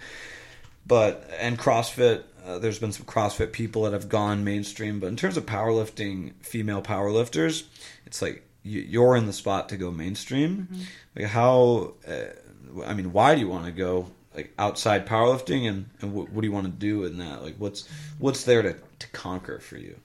[0.87, 4.99] But and CrossFit, uh, there's been some CrossFit people that have gone mainstream.
[4.99, 7.63] But in terms of powerlifting, female powerlifters,
[8.05, 10.67] it's like you, you're in the spot to go mainstream.
[11.15, 15.89] Like how, uh, I mean, why do you want to go like outside powerlifting, and,
[16.01, 17.41] and what, what do you want to do in that?
[17.41, 17.87] Like what's
[18.19, 19.95] what's there to, to conquer for you?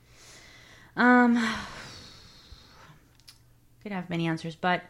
[0.97, 1.34] Um,
[3.82, 4.82] could have many answers, but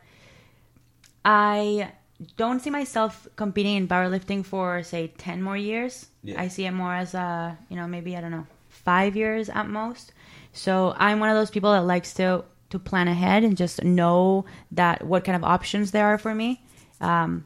[1.24, 1.92] I
[2.36, 6.06] don't see myself competing in powerlifting for say ten more years.
[6.22, 6.40] Yeah.
[6.40, 9.68] I see it more as a you know maybe I don't know five years at
[9.68, 10.12] most.
[10.52, 14.44] So I'm one of those people that likes to to plan ahead and just know
[14.72, 16.62] that what kind of options there are for me.
[17.00, 17.44] Um,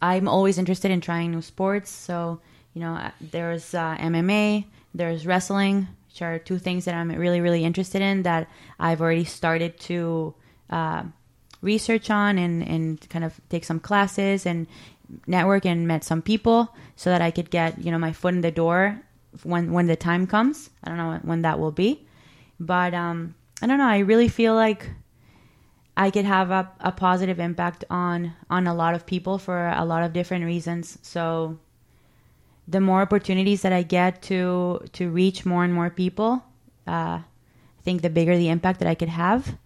[0.00, 1.90] I'm always interested in trying new sports.
[1.90, 2.40] So,
[2.74, 7.40] you know, uh, there's uh, MMA, there's wrestling, which are two things that I'm really,
[7.40, 8.48] really interested in that
[8.78, 10.34] I've already started to
[10.68, 11.04] uh,
[11.62, 14.66] research on and, and kind of take some classes and
[15.26, 18.40] network and met some people so that I could get, you know, my foot in
[18.40, 19.00] the door
[19.42, 20.70] when, when the time comes.
[20.84, 22.06] I don't know when that will be.
[22.58, 23.86] But um, I don't know.
[23.86, 24.90] I really feel like
[25.96, 29.84] I could have a, a positive impact on on a lot of people for a
[29.84, 30.98] lot of different reasons.
[31.02, 31.58] So
[32.66, 36.42] the more opportunities that I get to to reach more and more people,
[36.86, 39.56] uh, I think the bigger the impact that I could have.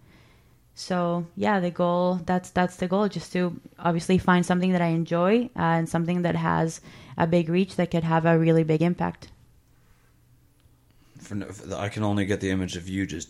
[0.79, 4.89] So yeah, the goal that's that's the goal, just to obviously find something that I
[4.89, 6.81] enjoy uh, and something that has
[7.17, 9.29] a big reach that could have a really big impact.
[11.19, 11.35] For,
[11.75, 13.29] I can only get the image of you just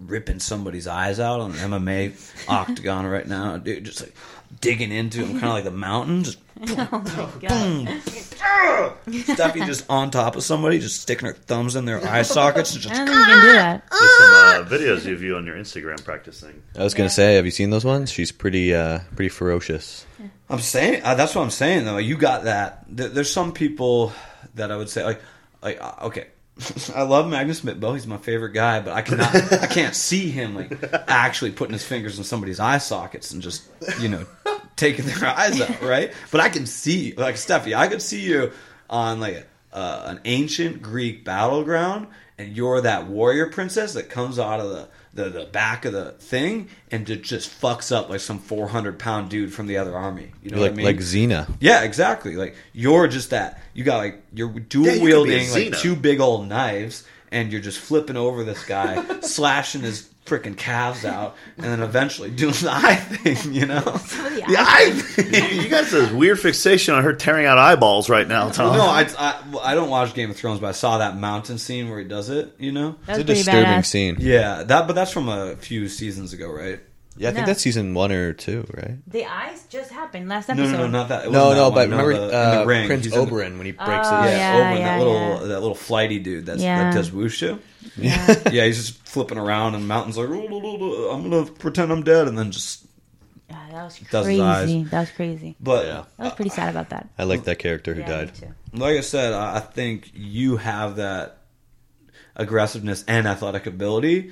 [0.00, 3.84] ripping somebody's eyes out on an MMA octagon right now, dude.
[3.84, 4.16] Just like
[4.60, 6.24] digging into them kind of like the mountain.
[6.24, 8.00] Just Oh my
[8.66, 8.92] god!
[9.06, 12.86] Stefi just on top of somebody, just sticking her thumbs in their eye sockets and
[12.86, 12.94] I just.
[12.94, 13.84] don't think you can do that.
[13.90, 16.62] There's some uh, videos of you on your Instagram practicing.
[16.76, 18.10] I was gonna say, have you seen those ones?
[18.10, 20.06] She's pretty, uh, pretty ferocious.
[20.48, 21.98] I'm saying uh, that's what I'm saying though.
[21.98, 22.84] You got that.
[22.88, 24.12] There, there's some people
[24.54, 25.20] that I would say like,
[25.62, 26.28] like uh, okay.
[26.94, 27.92] I love Magnus Midtbø.
[27.94, 30.72] He's my favorite guy, but I cannot, I can't see him like
[31.06, 33.68] actually putting his fingers in somebody's eye sockets and just,
[34.00, 34.24] you know,
[34.76, 36.12] taking their eyes out, right?
[36.30, 38.52] But I can see, like Stefi, I could see you
[38.88, 42.08] on like uh, an ancient Greek battleground,
[42.38, 46.12] and you're that warrior princess that comes out of the, the, the back of the
[46.12, 50.32] thing and it just fucks up like some 400 pound dude from the other army.
[50.42, 50.86] You know like what I mean?
[50.86, 51.56] like Xena.
[51.60, 52.36] Yeah, exactly.
[52.36, 53.60] Like you're just that.
[53.72, 57.50] You got like you're dual Yeah, you wielding a like two big old knives, and
[57.50, 62.52] you're just flipping over this guy, slashing his freaking calves out, and then eventually doing
[62.54, 63.54] the eye thing.
[63.54, 65.62] You know, the the eye thing.
[65.62, 68.76] you guys have a weird fixation on her tearing out eyeballs right now, Tom.
[68.76, 71.88] no, I, I I don't watch Game of Thrones, but I saw that mountain scene
[71.88, 72.54] where he does it.
[72.58, 73.86] You know, That's It's a disturbing badass.
[73.86, 74.16] scene.
[74.20, 76.80] yeah, that but that's from a few seasons ago, right?
[77.18, 77.46] Yeah, I think No.
[77.46, 78.96] that's season one or two, right?
[79.06, 80.72] The eyes just happened last No, episode.
[80.72, 81.26] no, no, not that.
[81.26, 81.90] It No, wasn't no, that but one.
[81.90, 82.86] remember the, in uh, the ring.
[82.86, 84.38] Prince He's in the- Oberyn when he breaks Oh, Yeah, his.
[84.38, 85.38] yeah, Oberyn, yeah, that little yeah.
[85.48, 86.84] that little flighty dude that's, Yeah.
[86.84, 87.58] that does wushu.
[87.96, 88.34] Yeah.
[88.52, 91.90] Yeah, he's just flipping around and mountain's like, "Oh, oh, oh, oh, I'm gonna pretend
[91.92, 92.84] I'm dead, and then just.
[93.48, 94.64] Yeah, that was Does his eyes.
[94.64, 94.82] crazy.
[94.84, 95.56] That was crazy.
[95.60, 96.02] But Yeah.
[96.18, 97.08] I was pretty sad about that.
[97.18, 98.32] I like that character who Yeah, died.
[98.34, 98.54] me too.
[98.78, 101.38] like I said, I I think you have that
[102.34, 104.30] aggressiveness and athletic ability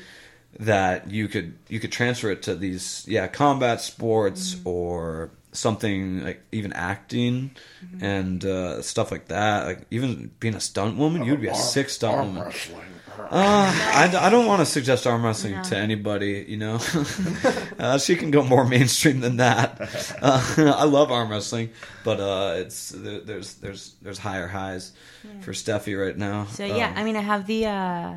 [0.61, 6.43] that you could you could transfer it to these yeah combat sports or something like
[6.53, 7.51] even acting
[8.01, 9.67] and uh, stuff like that.
[9.67, 12.53] Like even being a stunt woman, you'd be a sick stunt woman.
[13.17, 15.63] Uh, I, I don't want to suggest arm wrestling No.
[15.63, 16.45] to anybody.
[16.49, 16.81] You know,
[17.79, 19.81] uh, she can go more mainstream than that.
[20.21, 21.71] Uh, I love arm wrestling,
[22.05, 24.93] but uh, it's there, there's there's there's higher highs
[25.43, 26.47] for Stefi right now.
[26.47, 28.15] So yeah, Um, I mean, I have the uh,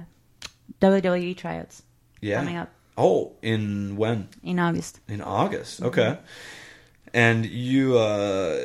[0.82, 1.84] WWE tryouts
[2.22, 2.40] yeah.
[2.40, 4.28] coming up Oh, in when?
[4.44, 5.00] in August.
[5.08, 5.82] In August.
[5.84, 6.18] Okay.
[7.14, 8.60] And you uh,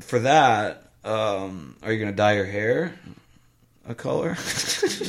[0.00, 2.94] for that, um, are you gonna dye your hair
[3.88, 4.36] a color?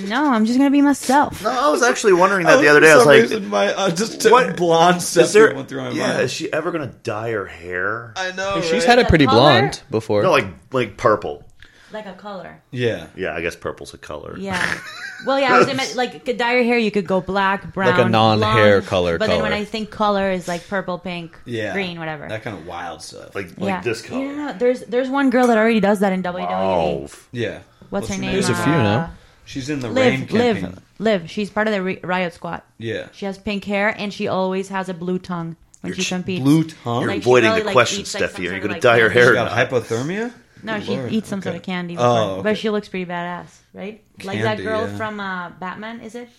[0.07, 1.41] No, I'm just gonna be myself.
[1.43, 2.91] No, I was actually wondering that the other day.
[2.91, 5.55] I was like, my uh, just what- blonde is Stefi there?
[5.55, 6.21] went through my Yeah, mind.
[6.23, 8.11] is she ever gonna dye her hair?
[8.17, 8.59] I know.
[8.61, 8.83] She's right?
[8.83, 9.39] had it pretty color?
[9.61, 10.23] blonde before.
[10.23, 11.45] No, like like purple.
[11.93, 12.59] Like a color.
[12.71, 13.07] Yeah.
[13.15, 14.35] Yeah, I guess purple's a color.
[14.37, 14.79] Yeah.
[15.25, 16.77] Well, yeah, I was ima- like could dye your hair.
[16.77, 19.61] You could go black, brown, Like a non-hair blonde, color But then when color.
[19.61, 21.71] I think color is like purple, pink, Yeah.
[21.73, 22.27] green, whatever.
[22.27, 23.33] That kind of wild stuff.
[23.35, 23.81] Like like yeah.
[23.81, 24.21] this color.
[24.23, 24.29] Yeah.
[24.31, 26.47] You know, there's there's one girl that already does that in WWE.
[26.49, 27.59] Oh, yeah.
[27.89, 28.33] What's, her name?
[28.33, 28.97] There's a few, now.
[28.99, 29.09] Uh,
[29.45, 30.61] She's in the rain Liv, campaign.
[30.63, 31.29] Liv, Liv.
[31.29, 32.61] She's part of the Ri- Riot Squad.
[32.79, 33.07] Yeah.
[33.11, 36.09] She has pink hair and she always has a blue tongue when You're she ch-
[36.09, 36.43] competes.
[36.43, 37.01] Blue tongue.
[37.01, 38.39] You're Like, she avoiding really, the like, question, eats, like, some Stefi.
[38.39, 39.23] Are you sort gonna of, dye your hair?
[39.25, 39.69] She or got not?
[39.69, 40.33] hypothermia.
[40.63, 41.95] No, she Lord, eats some sort of candy.
[41.97, 42.43] Oh, okay.
[42.43, 44.03] But she looks pretty badass, right?
[44.23, 44.97] like that girl yeah.
[44.97, 46.29] from uh, Batman, is it?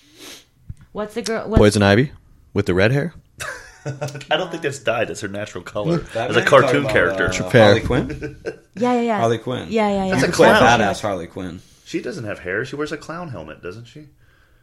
[0.92, 1.48] What's the girl?
[1.48, 2.12] What's, Poison Ivy
[2.52, 3.14] with the red hair.
[3.86, 5.08] I don't think that's dyed.
[5.08, 7.44] That's her natural color That as a cartoon talking about, character.
[7.44, 8.36] uh, Harley Quinn.
[8.76, 9.18] Yeah, yeah, yeah.
[9.18, 9.68] Harley Quinn.
[9.70, 10.10] Yeah, yeah, yeah.
[10.10, 10.80] That's a She's clown.
[10.80, 11.60] badass Harley Quinn.
[11.84, 12.64] She doesn't have hair.
[12.64, 14.06] She wears a clown helmet, doesn't she?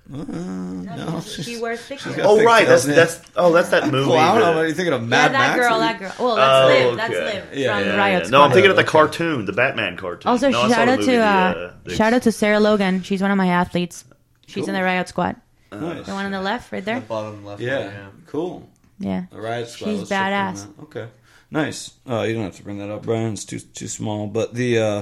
[0.09, 4.11] No, she, she wears thick Oh right, that's tails, that's oh that's that movie.
[4.13, 4.61] I don't know.
[4.61, 5.59] Are you thinking of Yeah, Mad that Max?
[5.59, 6.13] girl, that girl.
[6.19, 6.97] Well, that's Oh, Liv.
[6.97, 7.23] That's okay.
[7.49, 8.37] Liv Yeah, from yeah, Riot Yeah, Squad.
[8.37, 10.29] no, I'm thinking of the cartoon, the Batman cartoon.
[10.29, 13.03] Also, no, shout out movie, to the, uh, uh, the- shout out to Sarah Logan.
[13.03, 14.03] She's one of my athletes.
[14.47, 15.37] She's in the Riot Squad.
[15.71, 16.05] Nice.
[16.05, 16.99] The one on the left, right there.
[16.99, 17.61] bottom left.
[17.61, 18.07] Yeah.
[18.27, 18.67] Cool.
[18.99, 19.23] Yeah.
[19.31, 19.87] The riot squad.
[19.91, 20.67] She's let's badass.
[20.83, 21.07] Okay.
[21.49, 21.91] Nice.
[22.07, 23.33] Uh, you don't have to bring that up, Brian.
[23.33, 24.27] It's too too small.
[24.27, 25.01] But the uh,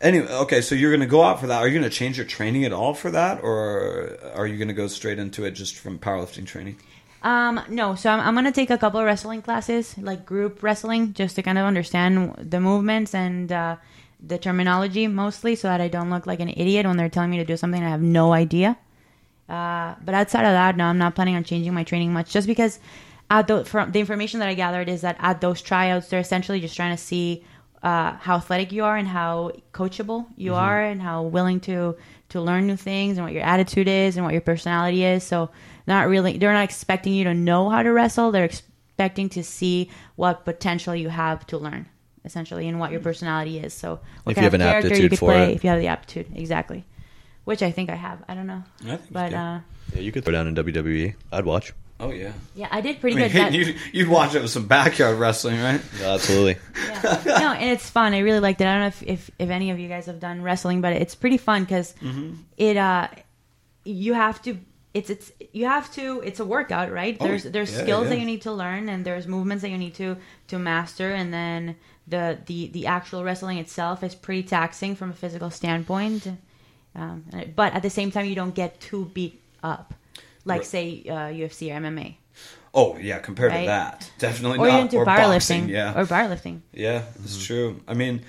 [0.00, 0.60] anyway, okay.
[0.60, 1.58] So you're going to go out for that.
[1.58, 4.68] Are you going to change your training at all for that, or are you going
[4.68, 6.76] to go straight into it just from powerlifting training?
[7.22, 11.14] Um, no, so I'm, I'm gonna take a couple of wrestling classes, like group wrestling,
[11.14, 13.76] just to kind of understand the movements and uh,
[14.24, 17.38] the terminology mostly, so that I don't look like an idiot when they're telling me
[17.38, 18.78] to do something I have no idea.
[19.48, 22.46] Uh, but outside of that, no, I'm not planning on changing my training much, just
[22.46, 22.78] because
[23.30, 26.60] at the, from the information that I gathered is that at those tryouts, they're essentially
[26.60, 27.44] just trying to see
[27.82, 31.96] uh, how athletic you are and how coachable you are and how willing to
[32.30, 35.24] to learn new things and what your attitude is and what your personality is.
[35.24, 35.50] So
[35.86, 38.30] not really, they're not expecting you to know how to wrestle.
[38.32, 41.86] They're expecting to see what potential you have to learn,
[42.24, 43.72] essentially, and what your personality is.
[43.72, 45.56] So what If kind you have of an character you aptitude could for play it.
[45.56, 46.84] if you have the aptitude, exactly.
[47.44, 48.22] Which I think I have.
[48.28, 49.60] I don't know, I think but uh,
[49.94, 51.14] Yeah, you could throw down in WWE.
[51.32, 51.72] I'd watch.
[52.00, 52.32] Oh yeah.
[52.54, 53.40] yeah, I did I pretty mean, good.
[53.40, 55.80] That, you, you'd watch it with some backyard wrestling, right?
[56.02, 56.56] absolutely.
[56.76, 57.22] yeah.
[57.26, 58.14] no, and it's fun.
[58.14, 58.66] I really liked it.
[58.66, 61.14] I don't know if, if, if any of you guys have done wrestling, but it's
[61.14, 62.34] pretty fun because Mm-hmm.
[62.56, 63.08] it uh
[63.84, 64.58] you have to
[64.94, 67.16] it's it's you have to it's a workout, right?
[67.20, 68.10] Oh, there's there's yeah, skills yeah.
[68.10, 70.16] that you need to learn and there's movements that you need to
[70.48, 71.76] to master and then
[72.06, 76.26] the the the actual wrestling itself is pretty taxing from a physical standpoint.
[76.94, 77.24] Um,
[77.54, 79.94] but at the same time, you don't get too beat up,
[80.48, 80.66] like Right.
[80.66, 82.16] say uh, UFC or MMA,
[82.74, 83.60] Oh yeah, compared Right.
[83.62, 84.94] to that, definitely or not.
[84.94, 86.60] or boxing, yeah, or powerlifting.
[86.72, 87.80] Yeah, it's true.
[87.86, 88.22] I mean,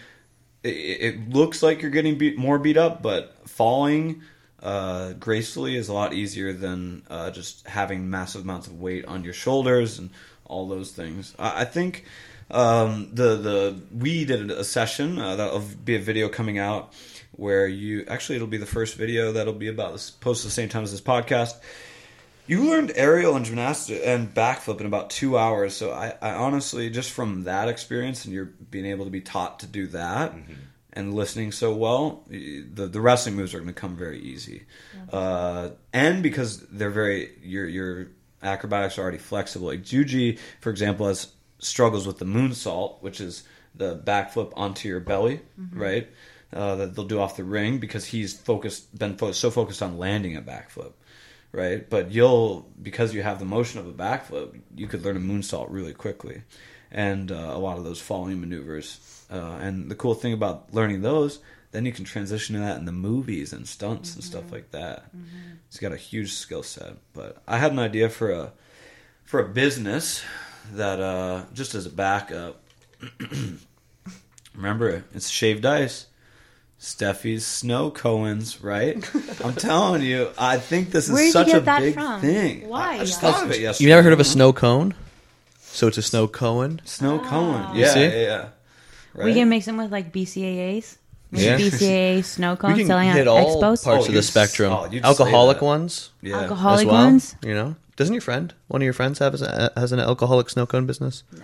[0.64, 4.22] it, it looks like you're getting beat, more beat up, but falling
[4.62, 9.24] uh, gracefully is a lot easier than uh, just having massive amounts of weight on
[9.24, 10.10] your shoulders and
[10.46, 11.34] all those things.
[11.40, 12.06] I, I think
[12.52, 16.94] um, the the we did a session uh, that'll be a video coming out
[17.34, 20.52] where you actually it'll be the first video that'll be about this post at the
[20.54, 21.54] same time as this podcast.
[22.50, 25.76] You learned aerial and gymnastics and backflip in about two hours.
[25.76, 29.60] So I, I honestly, just from that experience and you're being able to be taught
[29.60, 30.34] to do that
[30.94, 34.64] and listening so well, the the wrestling moves are going to come very easy.
[35.14, 38.08] Uh, and because they're very your your
[38.42, 39.68] acrobatics are already flexible.
[39.68, 43.44] Like Juji, for example, has struggles with the moonsault, which is
[43.76, 45.42] the backflip onto your belly,
[45.72, 46.08] right?
[46.52, 50.00] Uh, that they'll do off the ring because he's focused, been fo- so focused on
[50.00, 50.94] landing a backflip,
[51.52, 51.90] right?
[51.90, 55.68] But you'll because you have the motion of a backflip, you could learn a moonsault
[55.70, 56.44] really quickly,
[56.92, 59.26] and uh, a lot of those falling maneuvers.
[59.32, 61.40] Uh, and the cool thing about learning those,
[61.72, 65.06] then you can transition to that in the movies and stunts and stuff like that.
[65.70, 66.96] He's got a huge skill set.
[67.14, 68.54] But I had an idea for a
[69.24, 70.24] for a business
[70.74, 72.64] that uh, just as a backup.
[74.56, 76.08] Remember, it's shaved ice.
[76.80, 78.96] Stefi's snow cones, right?
[79.44, 81.94] I'm telling you, I think this is Where did you such get a that big
[81.94, 82.22] from?
[82.22, 82.70] thing.
[82.70, 82.94] Why?
[82.94, 83.84] I, I just thought of it yesterday.
[83.90, 84.94] You never heard of a snow cone?
[85.60, 86.82] So it's a snow cone.
[86.86, 87.30] snow ah.
[87.30, 87.76] cone?
[87.76, 88.02] You Yeah, see?
[88.04, 88.50] yeah, yeah.
[89.14, 89.26] Right?
[89.26, 90.98] We can mix them with like BCAAs.
[91.32, 91.58] Maybe Yeah.
[91.58, 93.84] BCAA snow cones We cones can selling at hit all expos.
[93.84, 94.72] parts Oh, of the you'd- spectrum.
[94.72, 95.66] oh, you'd say Alcoholic that.
[95.66, 96.40] ones yeah.
[96.40, 96.96] Alcoholic as well.
[97.04, 97.36] ones.
[97.44, 100.86] You know, doesn't your friend, one of your friends, have has an alcoholic snow cone
[100.86, 101.24] business?
[101.38, 101.44] No,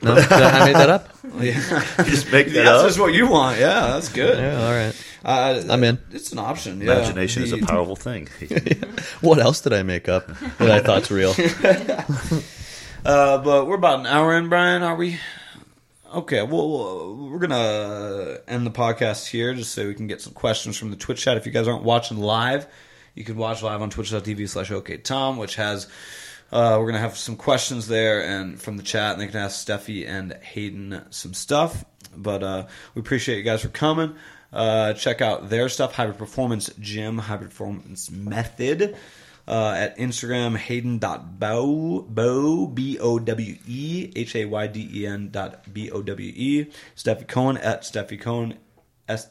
[0.00, 1.08] Did I made that up.
[1.40, 1.84] Yeah.
[1.98, 2.86] You just make that that's up.
[2.88, 3.58] just what you want.
[3.60, 4.36] Yeah, that's good.
[4.36, 4.94] Yeah, all right.
[5.24, 5.98] Uh, I'm in.
[6.10, 6.80] It's an option.
[6.80, 6.94] Yeah.
[6.94, 8.28] Imagination is a powerful thing.
[9.20, 10.26] What else did I make up
[10.58, 11.32] that I thought's real?
[13.04, 14.82] Uh, but we're about an hour in, Brian.
[14.82, 15.18] Are we?
[16.12, 16.42] Okay.
[16.42, 20.90] Well, we're gonna end the podcast here just so we can get some questions from
[20.90, 21.36] the Twitch chat.
[21.36, 22.66] If you guys aren't watching live,
[23.14, 25.86] you can watch live on Twitch.tv/slash OKTom, which has.
[26.52, 29.66] Uh, we're gonna have some questions there and from the chat, and they can ask
[29.66, 31.84] Stefi and Hayden some stuff.
[32.16, 34.14] But uh, we appreciate you guys for coming.
[34.52, 38.96] Uh, check out their stuff, Hybrid Performance Gym, Hybrid Performance Method
[39.50, 45.30] uh, at Instagram, hayden.bow, bow, B O W E, H A Y D E N
[45.30, 46.70] dot B O W E.
[46.96, 48.58] Stefi Cohen at Stefi Cohen,
[49.08, 49.26] S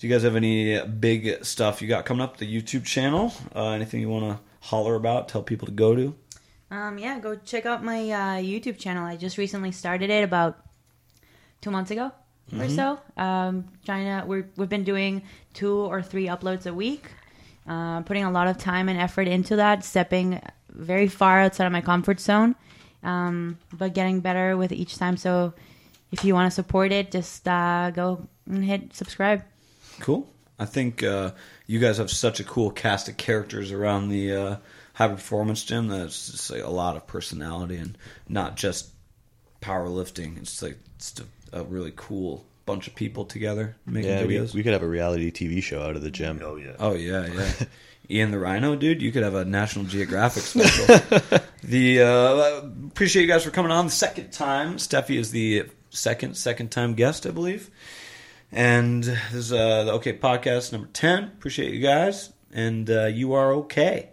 [0.00, 0.40] T F I C O H N.
[0.40, 2.38] Do you guys have any big stuff you got coming up?
[2.38, 3.32] The YouTube channel?
[3.54, 5.28] Uh, anything you want to holler about?
[5.28, 6.14] Tell people to go to?
[6.70, 9.04] Um, yeah, go check out my uh, YouTube channel.
[9.04, 10.58] I just recently started it about
[11.60, 12.12] two months ago
[12.58, 12.98] or so.
[13.16, 15.22] Um, trying to we're, we've been doing
[15.52, 17.10] two or three uploads a week.
[17.68, 20.40] Uh, putting a lot of time and effort into that, stepping
[20.70, 22.56] very far outside of my comfort zone,
[23.02, 25.16] um, but getting better with each time.
[25.16, 25.52] So,
[26.10, 29.44] if you want to support it, just uh, go and hit subscribe.
[30.00, 30.28] Cool.
[30.58, 31.30] I think uh,
[31.66, 34.56] you guys have such a cool cast of characters around the uh,
[34.94, 37.96] high performance gym that it's just like a lot of personality and
[38.28, 38.90] not just
[39.60, 40.36] powerlifting.
[40.38, 41.14] It's like it's
[41.52, 44.54] a, a really cool bunch of people together making Yeah, we, videos.
[44.54, 46.40] we could have a reality TV show out of the gym.
[46.42, 46.72] oh yeah.
[46.78, 47.52] oh yeah, yeah.
[48.10, 51.40] Ian the Rhino, dude, you could have a National Geographic special.
[51.62, 54.76] the uh, appreciate you guys for coming on the second time.
[54.78, 57.70] Stefi is the second second time guest, I believe.
[58.52, 61.24] And this is uh, the OK Podcast number 10.
[61.24, 62.32] Appreciate you guys.
[62.52, 64.10] And uh, you are okay.